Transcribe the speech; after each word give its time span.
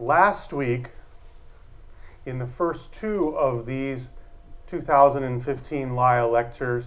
Last 0.00 0.52
week, 0.52 0.90
in 2.24 2.38
the 2.38 2.46
first 2.46 2.92
two 2.92 3.36
of 3.36 3.66
these 3.66 4.06
2015 4.68 5.96
Lyell 5.96 6.30
lectures, 6.30 6.84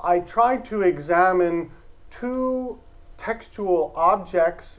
I 0.00 0.20
tried 0.20 0.64
to 0.66 0.82
examine 0.82 1.72
two 2.12 2.78
textual 3.18 3.92
objects, 3.96 4.78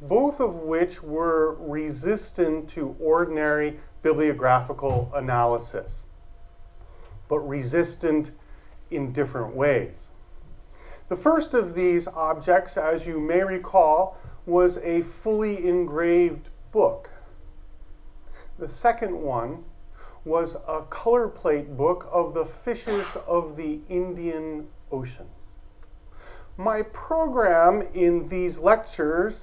both 0.00 0.40
of 0.40 0.54
which 0.56 1.00
were 1.04 1.54
resistant 1.60 2.68
to 2.70 2.96
ordinary 2.98 3.78
bibliographical 4.02 5.12
analysis, 5.14 5.92
but 7.28 7.38
resistant 7.38 8.32
in 8.90 9.12
different 9.12 9.54
ways. 9.54 9.94
The 11.08 11.16
first 11.16 11.54
of 11.54 11.76
these 11.76 12.08
objects, 12.08 12.76
as 12.76 13.06
you 13.06 13.20
may 13.20 13.44
recall, 13.44 14.16
was 14.46 14.78
a 14.78 15.02
fully 15.22 15.68
engraved 15.68 16.48
book. 16.72 17.10
The 18.58 18.68
second 18.68 19.20
one 19.20 19.64
was 20.24 20.56
a 20.66 20.82
color 20.90 21.28
plate 21.28 21.76
book 21.76 22.08
of 22.10 22.34
the 22.34 22.44
fishes 22.44 23.06
of 23.26 23.56
the 23.56 23.80
Indian 23.88 24.68
Ocean. 24.90 25.26
My 26.56 26.82
program 26.82 27.82
in 27.94 28.28
these 28.28 28.58
lectures 28.58 29.34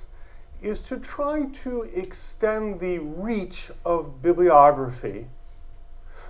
is 0.62 0.82
to 0.84 0.98
try 0.98 1.46
to 1.64 1.84
extend 1.84 2.80
the 2.80 3.00
reach 3.00 3.72
of 3.86 4.22
bibliography 4.22 5.28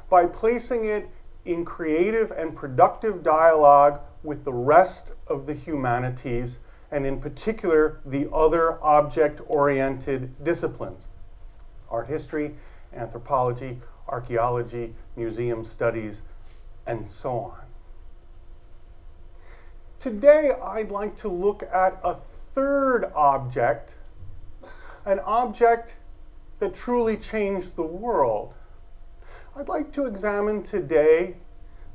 by 0.10 0.26
placing 0.26 0.86
it 0.86 1.10
in 1.46 1.66
creative 1.66 2.32
and 2.32 2.56
productive 2.56 3.24
dialogue 3.24 4.00
with 4.24 4.44
the 4.44 4.54
rest 4.54 5.06
of 5.28 5.46
the 5.46 5.54
humanities, 5.54 6.52
and 6.92 7.06
in 7.06 7.20
particular, 7.20 8.00
the 8.06 8.28
other 8.34 8.84
object 8.84 9.42
oriented 9.48 10.44
disciplines 10.44 11.04
art 11.90 12.08
history, 12.08 12.56
anthropology, 12.96 13.80
archaeology, 14.08 14.94
museum 15.16 15.66
studies, 15.66 16.18
and 16.86 17.10
so 17.10 17.32
on. 17.32 17.62
Today, 20.00 20.52
I'd 20.64 20.92
like 20.92 21.20
to 21.22 21.28
look 21.28 21.64
at 21.64 22.00
a 22.04 22.16
third 22.54 23.12
object, 23.16 23.90
an 25.06 25.20
object 25.22 25.94
that 26.60 26.76
truly 26.76 27.18
changed 27.18 27.76
the 27.76 27.82
world. 27.84 28.54
I'd 29.56 29.68
like 29.68 29.92
to 29.94 30.06
examine 30.06 30.64
today 30.64 31.36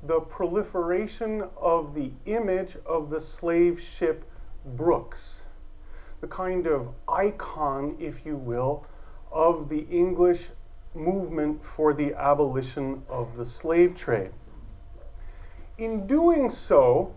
the 0.03 0.21
proliferation 0.21 1.45
of 1.57 1.95
the 1.95 2.11
image 2.27 2.77
of 2.85 3.11
the 3.11 3.23
slave 3.23 3.81
ship 3.97 4.25
Brookes, 4.65 5.21
the 6.21 6.27
kind 6.27 6.67
of 6.67 6.89
icon, 7.09 7.97
if 7.99 8.25
you 8.25 8.37
will, 8.37 8.87
of 9.31 9.69
the 9.69 9.87
English 9.91 10.49
movement 10.95 11.61
for 11.65 11.93
the 11.93 12.15
abolition 12.15 13.03
of 13.09 13.37
the 13.37 13.45
slave 13.45 13.97
trade. 13.97 14.31
In 15.77 16.07
doing 16.07 16.51
so, 16.51 17.13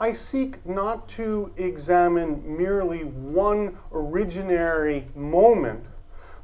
I 0.00 0.12
seek 0.12 0.66
not 0.66 1.08
to 1.10 1.52
examine 1.56 2.42
merely 2.56 3.04
one 3.04 3.78
originary 3.92 5.14
moment, 5.14 5.84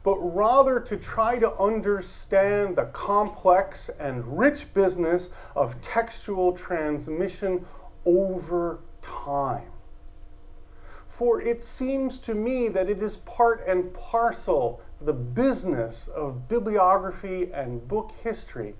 but 0.04 0.16
rather 0.18 0.78
to 0.80 0.96
try 0.96 1.38
to 1.40 1.52
understand 1.54 2.76
the 2.76 2.84
complex 2.86 3.90
and 3.98 4.38
rich 4.38 4.72
business 4.72 5.28
of 5.56 5.80
textual 5.82 6.52
transmission 6.52 7.66
over 8.06 8.78
time. 9.02 9.66
For 11.20 11.42
it 11.42 11.62
seems 11.62 12.18
to 12.20 12.34
me 12.34 12.68
that 12.68 12.88
it 12.88 13.02
is 13.02 13.16
part 13.16 13.62
and 13.66 13.92
parcel 13.92 14.80
the 15.02 15.12
business 15.12 16.08
of 16.14 16.48
bibliography 16.48 17.52
and 17.52 17.86
book 17.86 18.12
history 18.24 18.74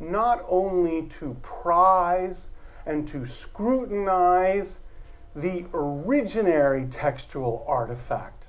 not 0.00 0.44
only 0.48 1.08
to 1.20 1.36
prize 1.44 2.48
and 2.86 3.06
to 3.10 3.24
scrutinize 3.24 4.78
the 5.36 5.62
originary 5.72 6.90
textual 6.92 7.64
artifact, 7.68 8.46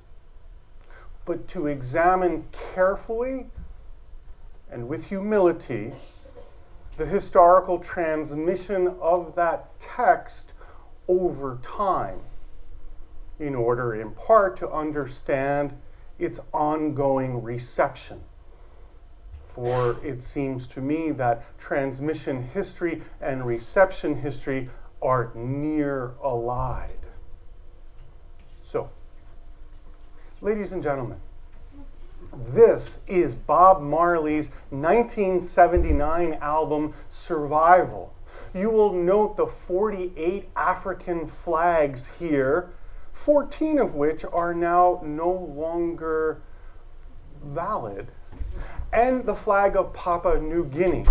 but 1.24 1.46
to 1.46 1.68
examine 1.68 2.44
carefully 2.74 3.46
and 4.68 4.88
with 4.88 5.04
humility 5.04 5.92
the 6.96 7.06
historical 7.06 7.78
transmission 7.78 8.96
of 9.00 9.36
that 9.36 9.78
text 9.78 10.54
over 11.06 11.60
time 11.62 12.18
in 13.38 13.54
order, 13.54 13.94
in 14.00 14.10
part, 14.12 14.58
to 14.58 14.70
understand 14.70 15.72
its 16.18 16.40
ongoing 16.52 17.42
reception 17.42 18.20
for 19.58 19.96
it 20.04 20.22
seems 20.22 20.68
to 20.68 20.80
me 20.80 21.10
that 21.10 21.44
transmission 21.58 22.48
history 22.54 23.02
and 23.20 23.44
reception 23.44 24.14
history 24.14 24.70
are 25.02 25.32
near 25.34 26.12
allied. 26.22 26.92
So, 28.70 28.88
ladies 30.40 30.70
and 30.70 30.80
gentlemen, 30.80 31.18
this 32.54 32.98
is 33.08 33.34
Bob 33.34 33.82
Marley's 33.82 34.46
1979 34.70 36.34
album 36.34 36.94
Survival. 37.12 38.14
You 38.54 38.70
will 38.70 38.92
note 38.92 39.36
the 39.36 39.46
48 39.46 40.48
African 40.54 41.26
flags 41.44 42.04
here, 42.20 42.70
14 43.24 43.78
of 43.78 43.94
which 43.94 44.24
are 44.24 44.54
now 44.54 45.00
no 45.04 45.30
longer 45.30 46.40
valid 47.44 48.08
and 48.92 49.24
the 49.24 49.34
flag 49.34 49.76
of 49.76 49.92
Papua 49.92 50.40
New 50.40 50.64
Guinea. 50.64 51.06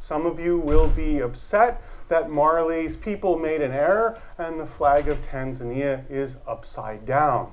Some 0.00 0.26
of 0.26 0.38
you 0.38 0.58
will 0.58 0.88
be 0.88 1.20
upset 1.20 1.82
that 2.08 2.30
Marley's 2.30 2.96
people 2.96 3.38
made 3.38 3.60
an 3.60 3.72
error 3.72 4.20
and 4.38 4.60
the 4.60 4.66
flag 4.66 5.08
of 5.08 5.18
Tanzania 5.30 6.04
is 6.10 6.32
upside 6.46 7.06
down. 7.06 7.50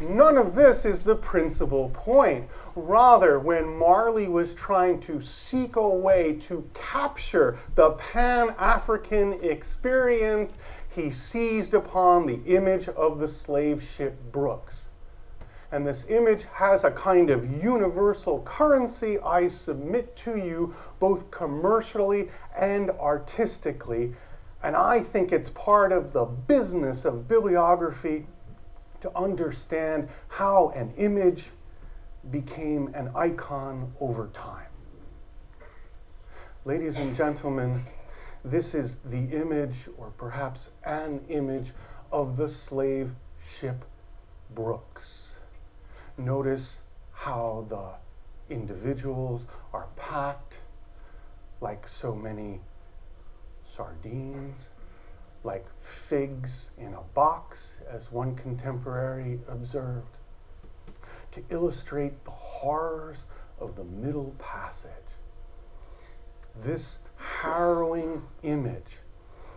None 0.00 0.38
of 0.38 0.54
this 0.54 0.86
is 0.86 1.02
the 1.02 1.16
principal 1.16 1.90
point. 1.90 2.48
Rather, 2.74 3.38
when 3.38 3.76
Marley 3.76 4.28
was 4.28 4.54
trying 4.54 5.00
to 5.02 5.20
seek 5.20 5.76
a 5.76 5.88
way 5.88 6.38
to 6.48 6.68
capture 6.72 7.58
the 7.74 7.90
Pan 7.90 8.54
African 8.58 9.34
experience, 9.44 10.54
he 10.90 11.10
seized 11.10 11.74
upon 11.74 12.26
the 12.26 12.40
image 12.46 12.88
of 12.88 13.18
the 13.18 13.28
slave 13.28 13.82
ship 13.82 14.16
Brookes 14.32 14.74
and 15.72 15.86
this 15.86 16.04
image 16.08 16.44
has 16.52 16.82
a 16.82 16.90
kind 16.90 17.30
of 17.30 17.62
universal 17.62 18.42
currency 18.42 19.18
I 19.20 19.48
submit 19.48 20.16
to 20.18 20.36
you 20.36 20.74
both 20.98 21.30
commercially 21.30 22.28
and 22.58 22.90
artistically. 22.90 24.14
And 24.62 24.74
I 24.74 25.02
think 25.02 25.32
it's 25.32 25.50
part 25.50 25.92
of 25.92 26.12
the 26.12 26.24
business 26.24 27.04
of 27.04 27.28
bibliography 27.28 28.26
to 29.00 29.16
understand 29.16 30.08
how 30.28 30.72
an 30.74 30.92
image 30.98 31.44
became 32.30 32.92
an 32.94 33.10
icon 33.14 33.92
over 34.00 34.28
time. 34.34 34.66
Ladies 36.64 36.96
and 36.96 37.16
gentlemen, 37.16 37.82
this 38.44 38.74
is 38.74 38.96
the 39.04 39.18
image, 39.36 39.88
or 39.98 40.12
perhaps 40.16 40.60
an 40.84 41.20
image, 41.28 41.72
of 42.10 42.36
the 42.36 42.48
slave 42.48 43.12
ship 43.58 43.84
Brookes. 44.54 45.02
Notice 46.18 46.70
how 47.12 47.66
the 47.68 48.54
individuals 48.54 49.42
are 49.72 49.86
packed 49.96 50.54
like 51.60 51.84
so 52.00 52.14
many 52.14 52.60
sardines, 53.76 54.56
like 55.44 55.66
figs 55.82 56.64
in 56.78 56.94
a 56.94 57.02
box, 57.14 57.58
as 57.88 58.10
one 58.10 58.34
contemporary 58.36 59.38
observed, 59.48 60.16
to 61.32 61.42
illustrate 61.50 62.24
the 62.24 62.30
horrors 62.30 63.18
of 63.60 63.76
the 63.76 63.84
Middle 63.84 64.34
Passage. 64.38 64.90
This 66.64 66.96
harrowing 67.20 68.22
image 68.42 68.98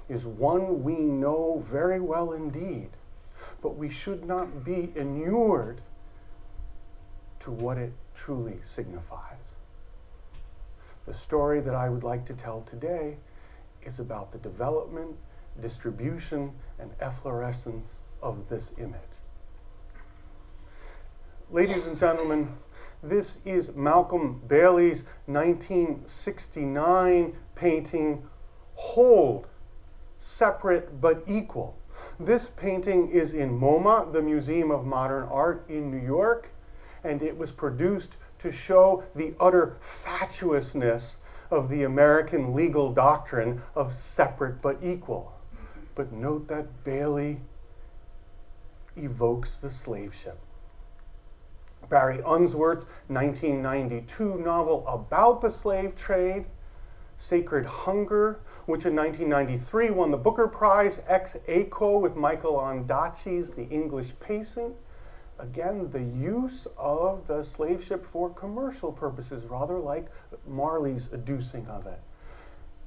is 0.09 0.25
one 0.25 0.83
we 0.83 0.95
know 0.95 1.65
very 1.71 1.99
well 1.99 2.33
indeed, 2.33 2.89
but 3.61 3.75
we 3.75 3.89
should 3.89 4.25
not 4.25 4.63
be 4.63 4.91
inured 4.95 5.81
to 7.39 7.51
what 7.51 7.77
it 7.77 7.93
truly 8.15 8.59
signifies. 8.75 9.37
The 11.05 11.13
story 11.13 11.59
that 11.61 11.75
I 11.75 11.89
would 11.89 12.03
like 12.03 12.25
to 12.27 12.33
tell 12.33 12.65
today 12.69 13.17
is 13.85 13.99
about 13.99 14.31
the 14.31 14.37
development, 14.37 15.15
distribution, 15.61 16.51
and 16.79 16.89
efflorescence 17.01 17.87
of 18.21 18.47
this 18.49 18.63
image. 18.77 18.99
Ladies 21.51 21.85
and 21.85 21.99
gentlemen, 21.99 22.47
this 23.03 23.37
is 23.43 23.75
Malcolm 23.75 24.41
Bailey's 24.47 25.01
1969 25.25 27.35
painting, 27.53 28.25
Hold, 28.75 29.47
Separate 30.21 31.01
but 31.01 31.21
Equal. 31.27 31.77
This 32.17 32.47
painting 32.55 33.11
is 33.11 33.33
in 33.33 33.59
MoMA, 33.59 34.13
the 34.13 34.21
Museum 34.21 34.71
of 34.71 34.85
Modern 34.85 35.25
Art 35.25 35.65
in 35.67 35.91
New 35.91 36.05
York, 36.05 36.47
and 37.03 37.21
it 37.21 37.37
was 37.37 37.51
produced 37.51 38.11
to 38.39 38.53
show 38.53 39.03
the 39.15 39.33
utter 39.39 39.77
fatuousness 39.81 41.15
of 41.51 41.69
the 41.69 41.83
American 41.83 42.55
legal 42.55 42.93
doctrine 42.93 43.61
of 43.75 43.93
separate 43.93 44.61
but 44.61 44.77
equal. 44.81 45.33
But 45.95 46.13
note 46.13 46.47
that 46.47 46.85
Bailey 46.85 47.41
evokes 48.95 49.57
the 49.61 49.71
slave 49.71 50.13
ship. 50.23 50.39
Barry 51.89 52.21
Unsworth's 52.25 52.85
1992 53.07 54.37
novel 54.39 54.85
about 54.87 55.41
the 55.41 55.49
slave 55.49 55.95
trade, 55.95 56.45
Sacred 57.17 57.65
Hunger, 57.65 58.39
which 58.65 58.85
in 58.85 58.95
1993 58.95 59.89
won 59.91 60.11
the 60.11 60.17
Booker 60.17 60.47
Prize 60.47 60.99
ex 61.07 61.31
aequo 61.47 61.99
with 61.99 62.15
Michael 62.15 62.55
Ondaatje's 62.55 63.51
The 63.51 63.67
English 63.69 64.09
Patient. 64.19 64.75
Again, 65.39 65.89
the 65.91 66.03
use 66.03 66.67
of 66.77 67.27
the 67.27 67.43
slave 67.43 67.83
ship 67.83 68.05
for 68.11 68.29
commercial 68.29 68.91
purposes, 68.91 69.43
rather 69.45 69.77
like 69.77 70.07
Marley's 70.47 71.07
adducing 71.07 71.67
of 71.67 71.87
it. 71.87 71.99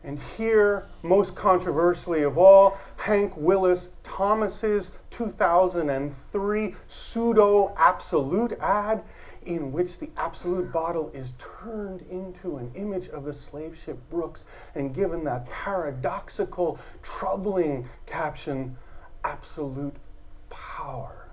And 0.06 0.20
here, 0.36 0.84
most 1.02 1.34
controversially 1.34 2.22
of 2.22 2.38
all, 2.38 2.78
Hank 2.96 3.32
Willis 3.36 3.88
Thomas's 4.04 4.86
2003 5.10 6.74
pseudo 6.88 7.74
Absolut 7.76 8.52
ad 8.60 9.02
in 9.46 9.72
which 9.72 9.98
the 9.98 10.08
Absolut 10.16 10.72
bottle 10.72 11.10
is 11.12 11.32
turned 11.38 12.02
into 12.08 12.56
an 12.56 12.70
image 12.76 13.08
of 13.08 13.24
the 13.24 13.34
slave 13.34 13.76
ship 13.84 13.98
Brookes 14.08 14.44
and 14.76 14.94
given 14.94 15.24
that 15.24 15.44
paradoxical, 15.50 16.78
troubling 17.02 17.88
caption, 18.06 18.76
Absolut 19.24 19.96
power. 20.50 21.25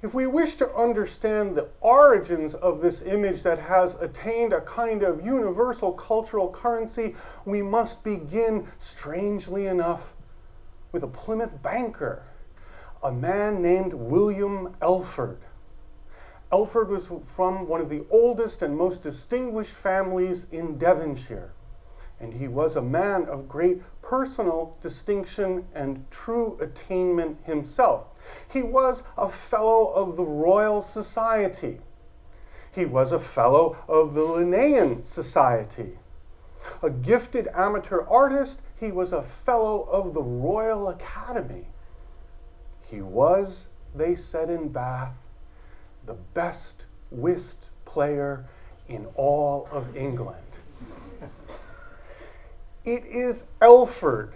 If 0.00 0.14
we 0.14 0.28
wish 0.28 0.56
to 0.58 0.72
understand 0.76 1.56
the 1.56 1.66
origins 1.80 2.54
of 2.54 2.80
this 2.80 3.02
image 3.02 3.42
that 3.42 3.58
has 3.58 3.96
attained 4.00 4.52
a 4.52 4.60
kind 4.60 5.02
of 5.02 5.26
universal 5.26 5.92
cultural 5.92 6.50
currency, 6.50 7.16
we 7.44 7.62
must 7.62 8.04
begin, 8.04 8.68
strangely 8.78 9.66
enough, 9.66 10.14
with 10.92 11.02
a 11.02 11.08
Plymouth 11.08 11.62
banker, 11.62 12.22
a 13.02 13.10
man 13.10 13.60
named 13.60 13.92
William 13.92 14.76
Elford. 14.80 15.38
Elford 16.52 16.88
was 16.90 17.04
from 17.34 17.66
one 17.66 17.80
of 17.80 17.88
the 17.88 18.04
oldest 18.08 18.62
and 18.62 18.76
most 18.76 19.02
distinguished 19.02 19.72
families 19.72 20.46
in 20.52 20.78
Devonshire, 20.78 21.50
and 22.20 22.32
he 22.32 22.46
was 22.46 22.76
a 22.76 22.82
man 22.82 23.26
of 23.26 23.48
great 23.48 23.82
personal 24.00 24.76
distinction 24.80 25.66
and 25.74 26.08
true 26.12 26.56
attainment 26.60 27.36
himself. 27.44 28.06
He 28.48 28.62
was 28.62 29.02
a 29.16 29.30
fellow 29.30 29.88
of 29.88 30.16
the 30.16 30.24
Royal 30.24 30.82
Society. 30.82 31.80
He 32.72 32.84
was 32.84 33.12
a 33.12 33.20
fellow 33.20 33.76
of 33.88 34.14
the 34.14 34.22
Linnean 34.22 35.06
Society. 35.08 35.98
A 36.82 36.90
gifted 36.90 37.48
amateur 37.54 38.02
artist, 38.06 38.58
he 38.78 38.92
was 38.92 39.12
a 39.12 39.22
fellow 39.44 39.88
of 39.90 40.14
the 40.14 40.22
Royal 40.22 40.88
Academy. 40.88 41.66
He 42.90 43.00
was, 43.02 43.64
they 43.94 44.16
said 44.16 44.50
in 44.50 44.68
Bath, 44.68 45.14
the 46.06 46.14
best 46.34 46.84
whist 47.10 47.56
player 47.84 48.44
in 48.88 49.06
all 49.14 49.68
of 49.72 49.96
England. 49.96 50.36
It 52.84 53.04
is 53.04 53.42
Elford 53.60 54.32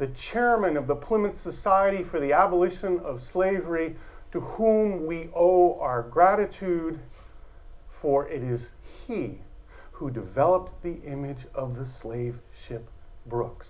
the 0.00 0.06
chairman 0.08 0.78
of 0.78 0.86
the 0.86 0.96
Plymouth 0.96 1.38
Society 1.38 2.02
for 2.02 2.20
the 2.20 2.32
Abolition 2.32 3.00
of 3.00 3.22
Slavery, 3.22 3.94
to 4.32 4.40
whom 4.40 5.04
we 5.04 5.28
owe 5.36 5.78
our 5.78 6.02
gratitude, 6.02 6.98
for 8.00 8.26
it 8.26 8.42
is 8.42 8.62
he 9.06 9.38
who 9.92 10.10
developed 10.10 10.82
the 10.82 10.94
image 11.04 11.44
of 11.54 11.76
the 11.76 11.84
slave 11.84 12.38
ship 12.66 12.88
Brookes. 13.26 13.66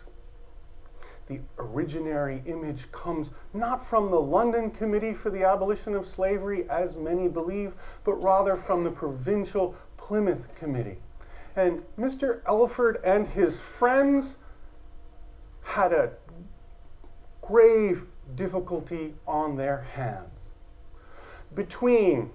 The 1.27 1.41
originary 1.59 2.47
image 2.47 2.93
comes 2.93 3.31
not 3.53 3.85
from 3.91 4.13
the 4.13 4.21
London 4.21 4.71
Committee 4.71 5.15
for 5.15 5.31
the 5.31 5.43
Abolition 5.43 5.97
of 5.97 6.07
Slavery, 6.07 6.65
as 6.71 6.95
many 6.95 7.27
believe, 7.27 7.73
but 8.05 8.23
rather 8.23 8.57
from 8.57 8.85
the 8.85 8.93
Provincial 8.93 9.75
Plymouth 9.97 10.47
Committee. 10.55 10.99
And 11.57 11.83
Mr. 11.99 12.41
Elford 12.47 13.01
and 13.03 13.27
his 13.27 13.57
friends 13.57 14.37
had 15.71 15.93
a 15.93 16.11
grave 17.43 18.03
difficulty 18.35 19.15
on 19.25 19.57
their 19.57 19.83
hands. 19.83 20.27
Between 21.55 22.31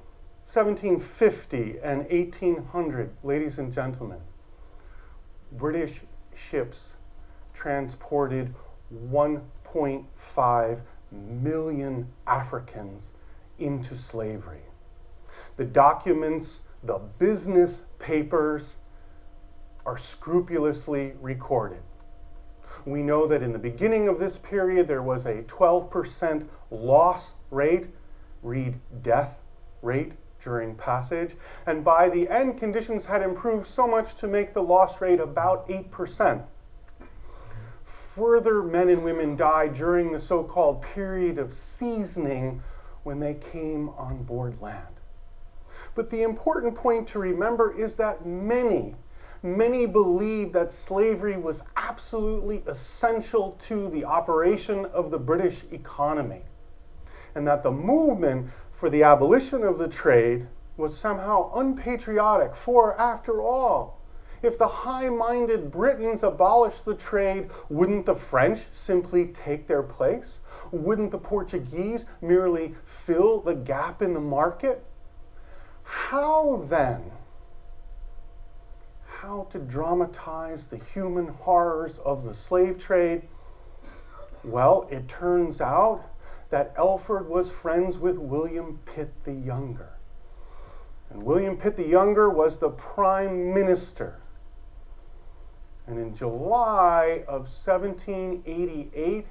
1750 0.53 1.79
and 1.83 2.09
1800, 2.09 3.09
ladies 3.23 3.57
and 3.57 3.73
gentlemen, 3.73 4.19
British 5.51 5.99
ships 6.49 6.85
transported 7.53 8.53
1.5 9.11 10.79
million 11.11 12.07
Africans 12.27 13.03
into 13.59 13.97
slavery. 13.97 14.63
The 15.57 15.65
documents, 15.65 16.59
the 16.85 16.99
business 17.19 17.79
papers 17.99 18.63
are 19.85 19.99
scrupulously 19.99 21.15
recorded 21.21 21.81
we 22.85 23.01
know 23.01 23.27
that 23.27 23.41
in 23.41 23.51
the 23.51 23.59
beginning 23.59 24.07
of 24.07 24.19
this 24.19 24.37
period 24.37 24.87
there 24.87 25.01
was 25.01 25.25
a 25.25 25.43
12% 25.43 26.47
loss 26.71 27.31
rate, 27.51 27.87
read 28.43 28.75
death 29.01 29.37
rate 29.81 30.13
during 30.43 30.75
passage, 30.75 31.35
and 31.65 31.83
by 31.83 32.09
the 32.09 32.29
end 32.29 32.59
conditions 32.59 33.03
had 33.05 33.23
improved 33.23 33.67
so 33.67 33.87
much 33.87 34.15
to 34.17 34.27
make 34.27 34.53
the 34.53 34.61
loss 34.61 35.01
rate 35.01 35.19
about 35.19 35.67
8%. 35.67 36.43
Further 38.15 38.61
men 38.61 38.89
and 38.89 39.03
women 39.03 39.35
died 39.35 39.75
during 39.75 40.11
the 40.11 40.21
so 40.21 40.43
called 40.43 40.81
period 40.81 41.37
of 41.37 41.53
seasoning 41.53 42.61
when 43.03 43.19
they 43.19 43.33
came 43.51 43.89
on 43.89 44.23
board 44.23 44.61
land. 44.61 44.81
But 45.95 46.09
the 46.09 46.21
important 46.21 46.75
point 46.75 47.07
to 47.09 47.19
remember 47.19 47.77
is 47.77 47.95
that 47.95 48.25
many 48.25 48.95
many 49.45 49.85
believed 49.85 50.53
that 50.53 50.73
slavery 50.73 51.37
was 51.37 51.61
absolutely 51.77 52.63
essential 52.67 53.57
to 53.67 53.89
the 53.89 54.03
operation 54.03 54.85
of 54.87 55.11
the 55.11 55.19
British 55.19 55.63
economy, 55.71 56.41
and 57.35 57.47
that 57.47 57.61
the 57.61 57.71
movement 57.71 58.49
for 58.79 58.89
the 58.89 59.03
abolition 59.03 59.63
of 59.63 59.77
the 59.77 59.87
trade 59.87 60.47
was 60.77 60.97
somehow 60.97 61.51
unpatriotic, 61.55 62.55
for 62.55 62.99
after 62.99 63.41
all, 63.41 64.01
if 64.41 64.57
the 64.57 64.67
high 64.67 65.09
minded 65.09 65.71
Britons 65.71 66.23
abolished 66.23 66.83
the 66.83 66.95
trade, 66.95 67.49
wouldn't 67.69 68.05
the 68.05 68.15
French 68.15 68.65
simply 68.75 69.27
take 69.27 69.67
their 69.67 69.83
place? 69.83 70.37
Wouldn't 70.71 71.11
the 71.11 71.17
Portuguese 71.17 72.03
merely 72.21 72.75
fill 73.05 73.41
the 73.41 73.55
gap 73.55 74.01
in 74.01 74.13
the 74.13 74.19
market? 74.19 74.83
How 75.83 76.65
then 76.67 77.11
how 79.25 79.47
to 79.51 79.57
dramatize 79.57 80.65
the 80.65 80.79
human 80.93 81.27
horrors 81.27 81.97
of 82.05 82.23
the 82.23 82.35
slave 82.35 82.79
trade? 82.79 83.23
Well, 84.43 84.87
it 84.91 85.07
turns 85.07 85.61
out 85.61 86.03
that 86.51 86.75
Elford 86.77 87.27
was 87.27 87.49
friends 87.49 87.97
with 87.97 88.17
William 88.17 88.79
Pitt 88.85 89.11
the 89.23 89.33
Younger. 89.33 89.89
And 91.09 91.23
William 91.23 91.57
Pitt 91.57 91.75
the 91.75 91.87
Younger 91.87 92.29
was 92.29 92.57
the 92.57 92.69
prime 92.69 93.51
minister. 93.51 94.19
And 95.87 95.97
in 95.97 96.15
July 96.15 97.23
of 97.27 97.47
1788, 97.47 99.25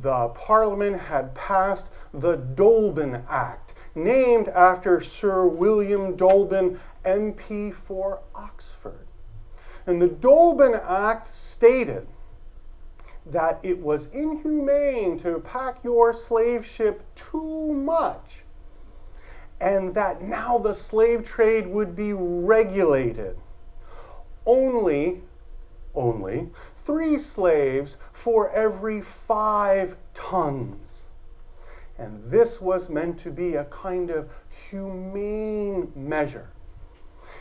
the 0.00 0.28
Parliament 0.28 1.00
had 1.00 1.34
passed 1.34 1.86
the 2.14 2.36
Dolben 2.36 3.24
Act, 3.28 3.74
named 3.96 4.46
after 4.48 5.00
Sir 5.00 5.46
William 5.46 6.16
Dolben, 6.16 6.78
MP 7.04 7.74
for 7.86 8.20
Oxford. 8.34 9.06
And 9.86 10.00
the 10.00 10.08
Dolben 10.08 10.74
Act 10.74 11.34
stated 11.36 12.06
that 13.26 13.58
it 13.62 13.78
was 13.78 14.06
inhumane 14.12 15.18
to 15.20 15.40
pack 15.40 15.82
your 15.82 16.14
slave 16.14 16.66
ship 16.66 17.02
too 17.14 17.72
much, 17.72 18.42
and 19.60 19.94
that 19.94 20.22
now 20.22 20.58
the 20.58 20.74
slave 20.74 21.26
trade 21.26 21.66
would 21.66 21.94
be 21.94 22.12
regulated. 22.12 23.36
Only, 24.46 25.20
only 25.94 26.48
three 26.84 27.18
slaves 27.18 27.96
for 28.12 28.50
every 28.50 29.02
five 29.02 29.96
tons. 30.14 30.76
And 31.98 32.30
this 32.30 32.60
was 32.60 32.88
meant 32.88 33.20
to 33.20 33.30
be 33.30 33.56
a 33.56 33.64
kind 33.64 34.10
of 34.10 34.30
humane 34.70 35.92
measure 35.94 36.48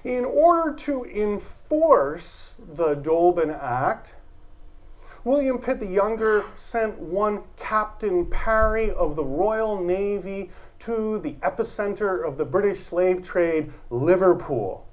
in 0.04 0.26
order 0.26 0.74
to 0.74 1.04
enforce 1.06 2.52
the 2.76 2.96
Dolben 2.96 3.52
Act, 3.52 4.12
William 5.26 5.58
Pitt 5.58 5.80
the 5.80 5.86
Younger 5.86 6.46
sent 6.58 6.98
one 6.98 7.42
Captain 7.58 8.26
Parry 8.28 8.92
of 8.92 9.16
the 9.16 9.24
Royal 9.24 9.84
Navy 9.84 10.50
to 10.80 11.20
the 11.20 11.34
epicenter 11.44 12.26
of 12.26 12.38
the 12.38 12.46
British 12.46 12.86
slave 12.88 13.26
trade, 13.26 13.72
Liverpool. 13.90 14.88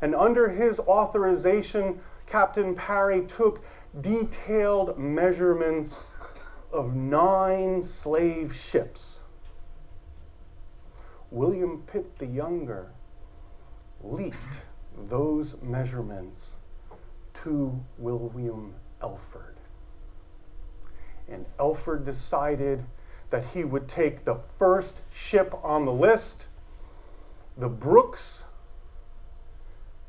And 0.00 0.14
under 0.14 0.48
his 0.48 0.78
authorization, 0.78 2.00
Captain 2.26 2.74
Parry 2.76 3.26
took 3.26 3.64
detailed 4.00 4.98
measurements 4.98 5.94
of 6.72 6.94
nine 6.94 7.82
slave 7.84 8.54
ships. 8.54 9.16
William 11.30 11.82
Pitt 11.86 12.18
the 12.18 12.26
Younger 12.26 12.90
leaked 14.04 14.36
those 15.08 15.54
measurements 15.62 16.46
to 17.42 17.78
William 17.98 18.74
Elford. 19.02 19.56
And 21.28 21.46
Elford 21.58 22.04
decided 22.04 22.84
that 23.30 23.44
he 23.52 23.64
would 23.64 23.88
take 23.88 24.24
the 24.24 24.38
first 24.58 24.94
ship 25.14 25.54
on 25.62 25.84
the 25.86 25.92
list, 25.92 26.42
the 27.56 27.68
Brookes, 27.68 28.38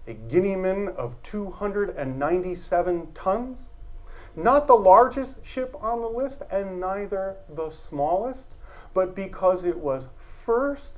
a 0.08 0.14
Guineaman 0.14 0.96
of 0.96 1.16
297 1.24 3.08
tons, 3.16 3.58
not 4.36 4.68
the 4.68 4.76
largest 4.76 5.34
ship 5.44 5.76
on 5.82 6.02
the 6.02 6.08
list 6.08 6.42
and 6.52 6.80
neither 6.80 7.38
the 7.56 7.72
smallest, 7.72 8.44
but 8.94 9.16
because 9.16 9.64
it 9.64 9.78
was 9.78 10.04
first, 10.46 10.94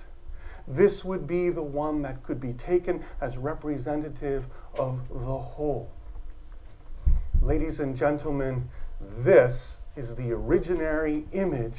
this 0.68 1.04
would 1.06 1.26
be 1.26 1.50
the 1.50 1.62
one 1.62 2.02
that 2.02 2.24
could 2.24 2.42
be 2.42 2.54
taken 2.54 3.04
as 3.22 3.38
representative 3.38 4.46
of 4.78 5.00
the 5.10 5.38
whole. 5.38 5.90
Ladies 7.42 7.80
and 7.80 7.96
gentlemen, 7.96 8.70
this 9.20 9.72
is 9.96 10.10
the 10.16 10.30
originary 10.32 11.26
image 11.34 11.78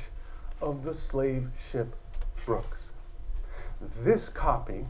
of 0.62 0.84
the 0.84 0.94
slave 0.94 1.48
ship 1.70 1.94
Brooks. 2.46 2.78
This 4.02 4.28
copy 4.30 4.86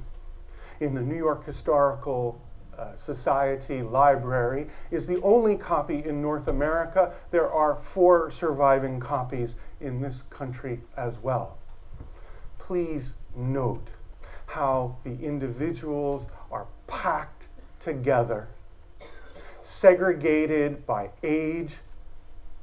in 0.80 0.94
the 0.94 1.00
New 1.00 1.16
York 1.16 1.44
Historical 1.44 2.40
uh, 2.78 2.94
Society 3.04 3.82
Library 3.82 4.68
is 4.92 5.06
the 5.06 5.20
only 5.22 5.56
copy 5.56 6.04
in 6.04 6.22
North 6.22 6.46
America. 6.46 7.12
There 7.32 7.50
are 7.50 7.74
four 7.82 8.30
surviving 8.30 9.00
copies 9.00 9.56
in 9.80 10.00
this 10.00 10.14
country 10.30 10.80
as 10.96 11.14
well. 11.20 11.58
Please 12.58 13.02
note 13.38 13.86
how 14.46 14.96
the 15.04 15.16
individuals 15.22 16.24
are 16.50 16.66
packed 16.86 17.44
together, 17.82 18.48
segregated 19.64 20.84
by 20.86 21.10
age 21.22 21.76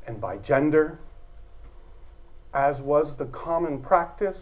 and 0.05 0.19
by 0.19 0.37
gender, 0.37 0.99
as 2.53 2.77
was 2.79 3.15
the 3.15 3.25
common 3.25 3.79
practice 3.79 4.37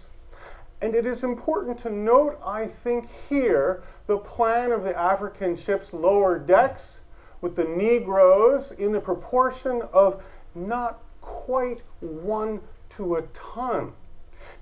and 0.83 0.95
it 0.95 1.05
is 1.05 1.23
important 1.23 1.79
to 1.79 1.89
note, 1.89 2.37
I 2.45 2.67
think, 2.67 3.07
here 3.29 3.83
the 4.05 4.17
plan 4.17 4.73
of 4.73 4.83
the 4.83 4.93
African 4.93 5.55
ship's 5.55 5.93
lower 5.93 6.37
decks 6.37 6.97
with 7.39 7.55
the 7.55 7.63
Negroes 7.63 8.73
in 8.77 8.91
the 8.91 8.99
proportion 8.99 9.81
of 9.93 10.21
not 10.53 10.99
quite 11.21 11.79
one 12.01 12.59
to 12.97 13.15
a 13.15 13.21
ton. 13.53 13.93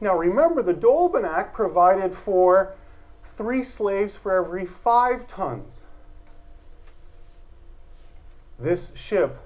Now 0.02 0.18
remember, 0.18 0.64
the 0.64 0.74
Dolben 0.74 1.26
Act 1.26 1.54
provided 1.54 2.18
for 2.18 2.74
three 3.38 3.64
slaves 3.64 4.16
for 4.16 4.36
every 4.36 4.66
five 4.66 5.28
tons. 5.28 5.74
This 8.60 8.80
ship 8.96 9.40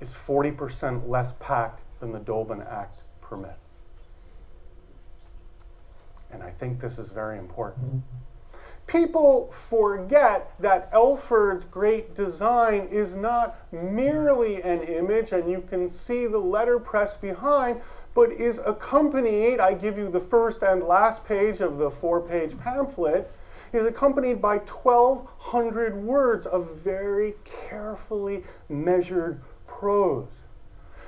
is 0.00 0.08
40% 0.26 1.08
less 1.08 1.32
packed 1.40 1.80
than 2.00 2.12
the 2.12 2.18
Dolben 2.18 2.60
Act 2.68 2.98
permits. 3.20 3.54
And 6.32 6.42
I 6.42 6.50
think 6.50 6.80
this 6.80 6.98
is 6.98 7.08
very 7.08 7.38
important. 7.38 8.02
People 8.86 9.52
forget 9.68 10.52
that 10.60 10.88
Elford's 10.92 11.64
great 11.64 12.14
design 12.16 12.88
is 12.90 13.12
not 13.14 13.56
merely 13.72 14.62
an 14.62 14.82
image, 14.82 15.32
and 15.32 15.50
you 15.50 15.64
can 15.68 15.92
see 15.92 16.26
the 16.26 16.38
letterpress 16.38 17.14
behind, 17.20 17.80
but 18.16 18.32
is 18.32 18.58
accompanied, 18.64 19.60
I 19.60 19.74
give 19.74 19.98
you 19.98 20.10
the 20.10 20.20
first 20.20 20.62
and 20.62 20.82
last 20.82 21.22
page 21.26 21.60
of 21.60 21.76
the 21.76 21.90
four 21.90 22.22
page 22.22 22.58
pamphlet, 22.58 23.30
is 23.74 23.84
accompanied 23.84 24.40
by 24.40 24.56
1,200 24.56 25.94
words 25.94 26.46
of 26.46 26.78
very 26.82 27.34
carefully 27.44 28.42
measured 28.70 29.38
prose. 29.66 30.28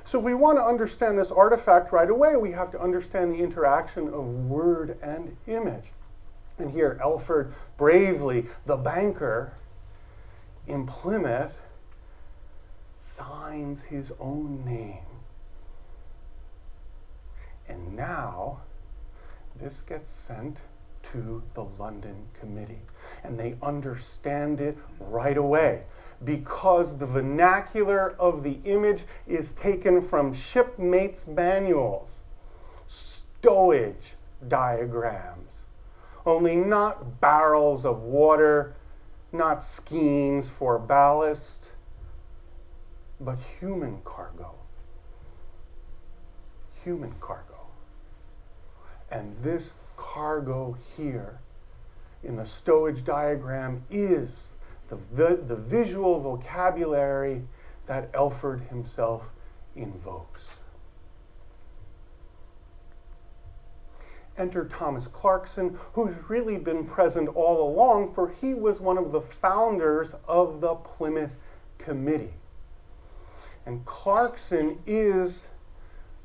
So 0.04 0.18
if 0.18 0.24
we 0.24 0.34
want 0.34 0.58
to 0.58 0.62
understand 0.62 1.18
this 1.18 1.30
artifact 1.30 1.94
right 1.94 2.10
away, 2.10 2.36
we 2.36 2.52
have 2.52 2.70
to 2.72 2.80
understand 2.80 3.32
the 3.32 3.38
interaction 3.38 4.08
of 4.08 4.26
word 4.26 4.98
and 5.00 5.34
image. 5.46 5.84
And 6.58 6.70
here, 6.70 7.00
Elford 7.02 7.54
bravely, 7.78 8.48
the 8.66 8.76
banker 8.76 9.54
in 10.66 10.86
Plymouth, 10.86 11.52
signs 13.00 13.80
his 13.88 14.12
own 14.20 14.62
name. 14.66 15.17
And 17.68 17.96
now, 17.96 18.60
this 19.60 19.74
gets 19.86 20.08
sent 20.26 20.56
to 21.12 21.42
the 21.54 21.64
London 21.78 22.16
Committee. 22.40 22.80
And 23.24 23.38
they 23.38 23.56
understand 23.62 24.60
it 24.60 24.76
right 25.00 25.36
away 25.36 25.82
because 26.24 26.96
the 26.98 27.06
vernacular 27.06 28.14
of 28.18 28.42
the 28.42 28.58
image 28.64 29.04
is 29.26 29.50
taken 29.52 30.06
from 30.08 30.34
shipmates' 30.34 31.26
manuals, 31.26 32.08
stowage 32.88 34.14
diagrams, 34.48 35.48
only 36.26 36.56
not 36.56 37.20
barrels 37.20 37.84
of 37.84 38.02
water, 38.02 38.74
not 39.32 39.64
schemes 39.64 40.46
for 40.58 40.78
ballast, 40.78 41.66
but 43.20 43.38
human 43.60 44.00
cargo. 44.04 44.54
Human 46.84 47.14
cargo. 47.20 47.57
And 49.10 49.36
this 49.42 49.64
cargo 49.96 50.76
here 50.96 51.38
in 52.22 52.36
the 52.36 52.44
stowage 52.44 53.04
diagram 53.04 53.82
is 53.90 54.28
the, 54.88 55.38
the 55.46 55.56
visual 55.56 56.20
vocabulary 56.20 57.42
that 57.86 58.10
Elford 58.14 58.60
himself 58.68 59.22
invokes. 59.76 60.42
Enter 64.36 64.66
Thomas 64.66 65.04
Clarkson, 65.12 65.76
who's 65.94 66.14
really 66.28 66.58
been 66.58 66.84
present 66.84 67.28
all 67.34 67.68
along, 67.68 68.14
for 68.14 68.32
he 68.40 68.54
was 68.54 68.78
one 68.78 68.96
of 68.96 69.10
the 69.10 69.20
founders 69.20 70.08
of 70.28 70.60
the 70.60 70.74
Plymouth 70.74 71.32
Committee. 71.78 72.32
And 73.66 73.84
Clarkson 73.84 74.78
is 74.86 75.44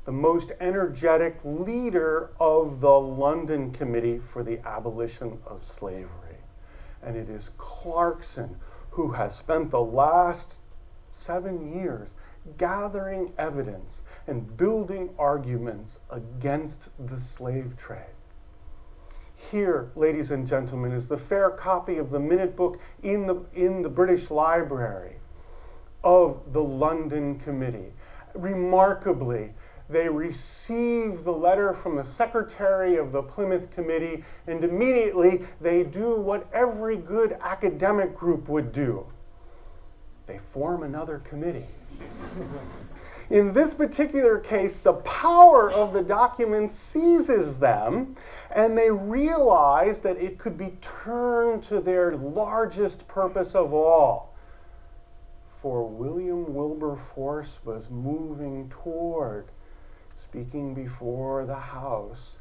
the 0.04 0.12
most 0.12 0.52
energetic 0.60 1.38
leader 1.44 2.30
of 2.38 2.80
the 2.80 3.00
London 3.00 3.72
Committee 3.72 4.20
for 4.32 4.42
the 4.42 4.58
Abolition 4.66 5.38
of 5.46 5.64
Slavery 5.78 6.24
and 7.04 7.16
it 7.16 7.28
is 7.28 7.50
Clarkson 7.58 8.56
who 8.90 9.12
has 9.12 9.36
spent 9.36 9.70
the 9.70 9.80
last 9.80 10.54
seven 11.26 11.74
years 11.78 12.08
gathering 12.58 13.32
evidence 13.38 14.00
and 14.26 14.56
building 14.56 15.10
arguments 15.18 15.96
against 16.10 16.80
the 16.98 17.20
slave 17.20 17.74
trade. 17.78 18.00
Here, 19.50 19.90
ladies 19.94 20.30
and 20.30 20.46
gentlemen, 20.46 20.92
is 20.92 21.06
the 21.06 21.18
fair 21.18 21.50
copy 21.50 21.98
of 21.98 22.10
the 22.10 22.18
minute 22.18 22.56
book 22.56 22.80
in 23.02 23.26
the, 23.26 23.36
in 23.54 23.82
the 23.82 23.88
British 23.88 24.30
Library 24.30 25.16
of 26.02 26.40
the 26.52 26.62
London 26.62 27.38
Committee. 27.40 27.92
Remarkably, 28.34 29.52
they 29.88 30.08
receive 30.08 31.24
the 31.24 31.32
letter 31.32 31.74
from 31.74 31.96
the 31.96 32.06
secretary 32.06 32.96
of 32.96 33.12
the 33.12 33.22
Plymouth 33.22 33.70
Committee, 33.70 34.24
and 34.46 34.64
immediately 34.64 35.44
they 35.60 35.82
do 35.82 36.16
what 36.16 36.48
every 36.52 36.96
good 36.96 37.36
academic 37.42 38.16
group 38.16 38.48
would 38.48 38.72
do 38.72 39.06
they 40.26 40.40
form 40.52 40.82
another 40.82 41.18
committee. 41.18 41.66
In 43.30 43.52
this 43.52 43.72
particular 43.72 44.38
case, 44.38 44.76
the 44.82 44.92
power 44.94 45.70
of 45.70 45.92
the 45.92 46.02
document 46.02 46.72
seizes 46.72 47.56
them, 47.56 48.16
and 48.54 48.76
they 48.76 48.90
realize 48.90 49.98
that 50.00 50.18
it 50.18 50.38
could 50.38 50.58
be 50.58 50.76
turned 50.82 51.62
to 51.64 51.80
their 51.80 52.16
largest 52.16 53.06
purpose 53.08 53.54
of 53.54 53.72
all. 53.72 54.34
For 55.62 55.86
William 55.88 56.54
Wilberforce 56.54 57.48
was 57.64 57.88
moving 57.88 58.70
toward 58.82 59.46
speaking 60.34 60.74
before 60.74 61.46
the 61.46 61.54
House 61.54 62.32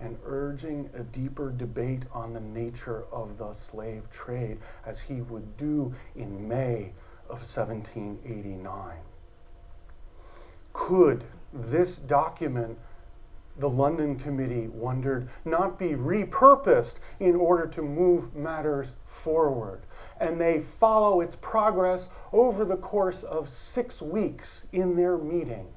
and 0.00 0.18
urging 0.24 0.90
a 0.94 1.02
deeper 1.04 1.52
debate 1.52 2.02
on 2.12 2.32
the 2.32 2.40
nature 2.40 3.04
of 3.12 3.38
the 3.38 3.54
slave 3.70 4.02
trade, 4.10 4.58
as 4.84 4.96
he 5.06 5.20
would 5.20 5.56
do 5.56 5.94
in 6.16 6.48
May 6.48 6.90
of 7.30 7.38
1789. 7.38 8.96
Could 10.72 11.22
this 11.52 11.94
document 11.94 12.76
the 13.58 13.70
London 13.70 14.18
Committee 14.18 14.66
wondered, 14.66 15.28
not 15.44 15.78
be 15.78 15.90
repurposed 15.90 16.94
in 17.20 17.36
order 17.36 17.68
to 17.68 17.80
move 17.80 18.34
matters 18.34 18.88
forward. 19.06 19.82
And 20.20 20.40
they 20.40 20.64
follow 20.80 21.20
its 21.20 21.36
progress 21.40 22.06
over 22.32 22.64
the 22.64 22.76
course 22.76 23.22
of 23.22 23.48
six 23.54 24.02
weeks 24.02 24.62
in 24.72 24.96
their 24.96 25.16
meetings. 25.16 25.75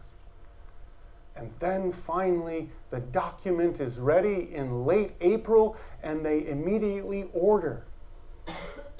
And 1.40 1.50
then 1.62 1.94
finally, 1.94 2.70
the 2.92 3.00
document 3.00 3.80
is 3.80 3.96
ready 3.96 4.50
in 4.54 4.86
late 4.86 5.14
April, 5.22 5.78
and 6.04 6.26
they 6.26 6.46
immediately 6.46 7.30
order 7.34 7.86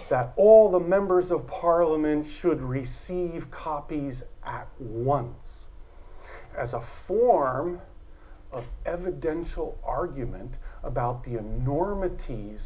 that 0.08 0.32
all 0.38 0.72
the 0.72 0.80
members 0.80 1.32
of 1.32 1.46
Parliament 1.48 2.26
should 2.26 2.62
receive 2.62 3.52
copies 3.52 4.24
at 4.46 4.70
once 4.80 5.66
as 6.58 6.74
a 6.74 6.80
form 6.80 7.82
of 8.54 8.66
evidential 8.86 9.78
argument 9.84 10.54
about 10.84 11.26
the 11.26 11.38
enormities, 11.38 12.62